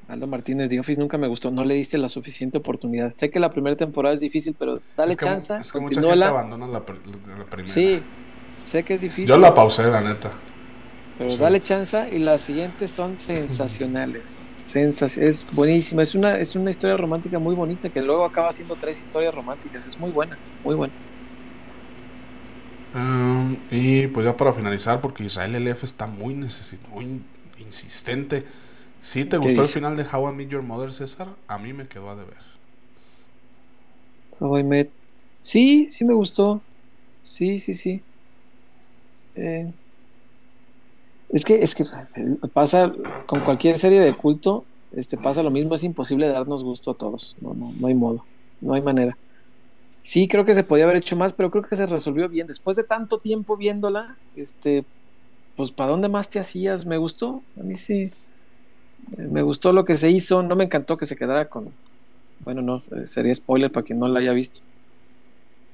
[0.08, 3.14] Aldo Martínez, The Office nunca me gustó, no le diste la suficiente oportunidad.
[3.14, 5.96] Sé que la primera temporada es difícil, pero dale es que, chance, es que mucha
[5.96, 6.28] gente continúala.
[6.28, 6.98] abandona la, pr-
[7.36, 7.66] la primera.
[7.70, 8.00] Sí,
[8.64, 10.32] sé que es difícil, Yo la pausé, la neta.
[11.18, 11.38] Pero sí.
[11.38, 14.48] dale chance y las siguientes son sensacionales.
[14.62, 18.78] Sensac- es buenísima, es una, es una historia romántica muy bonita que luego acaba siendo
[18.78, 19.86] tres historias románticas.
[19.86, 20.94] Es muy buena, muy buena.
[22.94, 26.34] Um, y pues ya para finalizar, porque Israel LF está muy,
[26.88, 27.22] muy
[27.58, 28.46] insistente.
[29.00, 31.36] ¿Sí te ¿Qué gustó el final de How I Met Your Mother, César?
[31.48, 32.38] A mí me quedó a deber.
[34.40, 34.94] How I Met.
[35.40, 36.66] Sí, sí me gustó.
[37.22, 38.06] Sí, sí, sí.
[39.34, 39.72] Eh,
[41.28, 41.84] es que, es que
[42.52, 42.92] pasa
[43.26, 47.36] con cualquier serie de culto, este pasa lo mismo, es imposible darnos gusto a todos.
[47.40, 48.24] No, no, no hay modo,
[48.60, 49.16] no hay manera.
[50.02, 52.46] Sí, creo que se podía haber hecho más, pero creo que se resolvió bien.
[52.46, 54.84] Después de tanto tiempo viéndola, este,
[55.56, 56.86] pues ¿para dónde más te hacías?
[56.86, 58.10] Me gustó, a mí sí.
[59.16, 61.72] Me gustó lo que se hizo, no me encantó que se quedara con,
[62.40, 64.60] bueno, no, eh, sería spoiler para quien no la haya visto.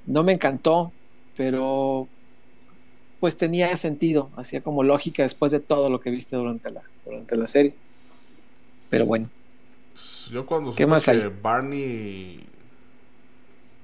[0.07, 0.93] No me encantó,
[1.37, 2.09] pero
[3.25, 7.35] pues tenía sentido, hacía como lógica después de todo lo que viste durante la, durante
[7.39, 7.73] la serie.
[8.91, 9.31] Pero bueno,
[10.31, 11.31] Yo cuando ¿Qué supe más que hay?
[11.41, 12.45] Barney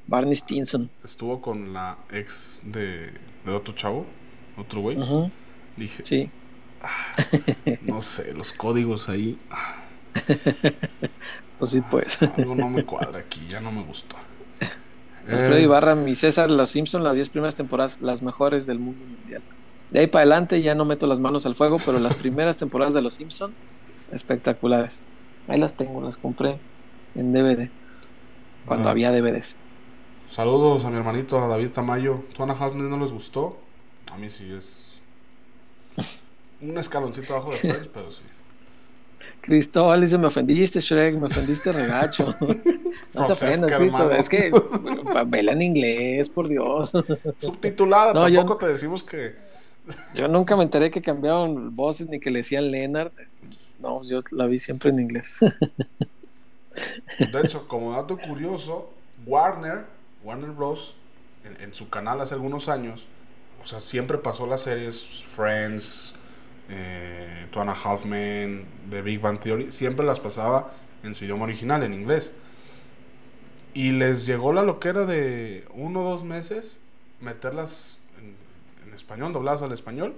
[0.06, 0.90] Barney Stinson.
[1.02, 3.12] estuvo con la ex de,
[3.46, 4.04] de otro chavo,
[4.58, 4.98] otro güey,
[5.74, 6.30] dije, Sí,
[7.80, 9.84] no sé, los códigos ahí, ah,
[11.58, 12.20] pues sí, pues.
[12.20, 14.16] algo no me cuadra aquí, ya no me gustó.
[15.28, 19.04] Alfredo Eh, Ibarra, mi César, Los Simpson, las 10 primeras temporadas, las mejores del mundo
[19.04, 19.42] mundial.
[19.90, 22.94] De ahí para adelante ya no meto las manos al fuego, pero las primeras temporadas
[22.94, 23.52] de Los Simpson,
[24.12, 25.02] espectaculares.
[25.48, 26.58] Ahí las tengo, las compré
[27.14, 27.70] en DVD,
[28.66, 28.92] cuando Ah.
[28.92, 29.56] había DVDs.
[30.28, 32.22] Saludos a mi hermanito, a David Tamayo.
[32.34, 33.58] ¿Tú Ana Halfman no les gustó?
[34.12, 35.00] A mí sí es
[36.60, 38.22] un escaloncito abajo de Friends, pero sí.
[39.40, 42.34] Cristóbal dice, me ofendiste, Shrek, me ofendiste, regacho.
[43.14, 44.10] no te ofendas, hermano.
[44.10, 44.50] es que
[45.26, 46.92] vela en inglés, por Dios.
[47.38, 49.34] Subtitulada, No, yo- tampoco te decimos que
[50.14, 53.12] Yo nunca me enteré que cambiaron voces ni que le decían Leonard.
[53.18, 53.36] Este,
[53.80, 55.38] No, yo la vi siempre en inglés.
[57.18, 58.90] De hecho, como dato curioso,
[59.26, 59.84] Warner,
[60.22, 60.94] Warner Bros.
[61.44, 63.06] En, en su canal hace algunos años,
[63.62, 66.14] o sea, siempre pasó las series Friends,
[66.70, 70.72] eh, Two and a Half Men, The Big Bang Theory, siempre las pasaba
[71.02, 72.32] en su idioma original, en inglés.
[73.74, 76.80] Y les llegó la loquera de uno o dos meses
[77.20, 80.14] meterlas en, en español, dobladas al español.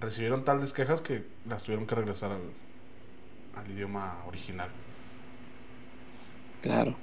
[0.00, 2.40] Recibieron tales quejas que las tuvieron que regresar al,
[3.56, 4.68] al idioma original.
[6.60, 6.96] Claro.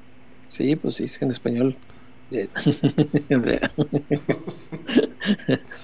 [0.49, 1.77] Sí, pues sí, es que en español.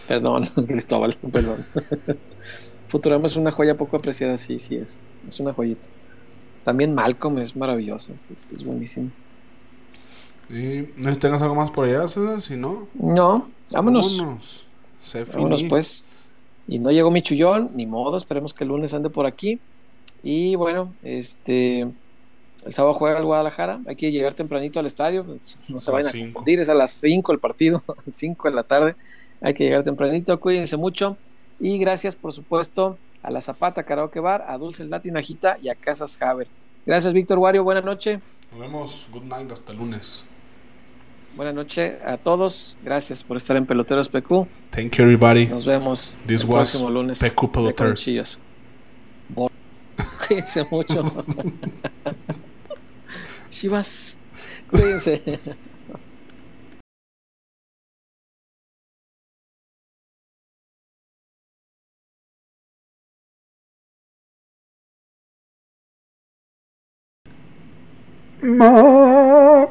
[0.07, 1.65] perdón, Cristóbal, perdón.
[2.87, 4.99] Futurama es una joya poco apreciada, sí, sí es.
[5.27, 5.87] Es una joyita.
[6.63, 9.11] También Malcolm es maravilloso, es, es- buenísimo.
[10.49, 14.17] Y no tengas algo más por allá, César, si no, No, vámonos.
[14.17, 14.67] vámonos.
[14.99, 16.05] Se Vámonos pues.
[16.67, 19.59] Y no llegó mi chullón, ni modo, esperemos que el lunes ande por aquí.
[20.23, 21.87] Y bueno, este
[22.65, 25.25] el sábado juega el Guadalajara, hay que llegar tempranito al estadio,
[25.69, 28.49] no se A vayan a confundir, es a las 5 el partido, a las 5
[28.49, 28.95] de la tarde,
[29.41, 31.17] hay que llegar tempranito, cuídense mucho
[31.59, 36.19] y gracias por supuesto a la Zapata Karaoke Bar, a Dulces Latinajita y a Casas
[36.21, 36.47] Haber.
[36.85, 38.19] Gracias Víctor Wario, buena noche,
[38.51, 39.09] Nos vemos.
[39.11, 39.51] Good night.
[39.51, 40.25] Hasta el lunes.
[41.35, 45.47] buena noche a todos, gracias por estar en Peloteros PQ, Thank you, everybody.
[45.47, 47.19] nos vemos This el was próximo lunes.
[47.19, 47.51] PQ
[53.61, 54.07] de Peloters.
[54.67, 54.67] Conchillas.
[54.69, 55.23] Bo- Cuídense mucho.
[55.23, 55.23] Chivas, cuídense.
[68.41, 69.67] Ma-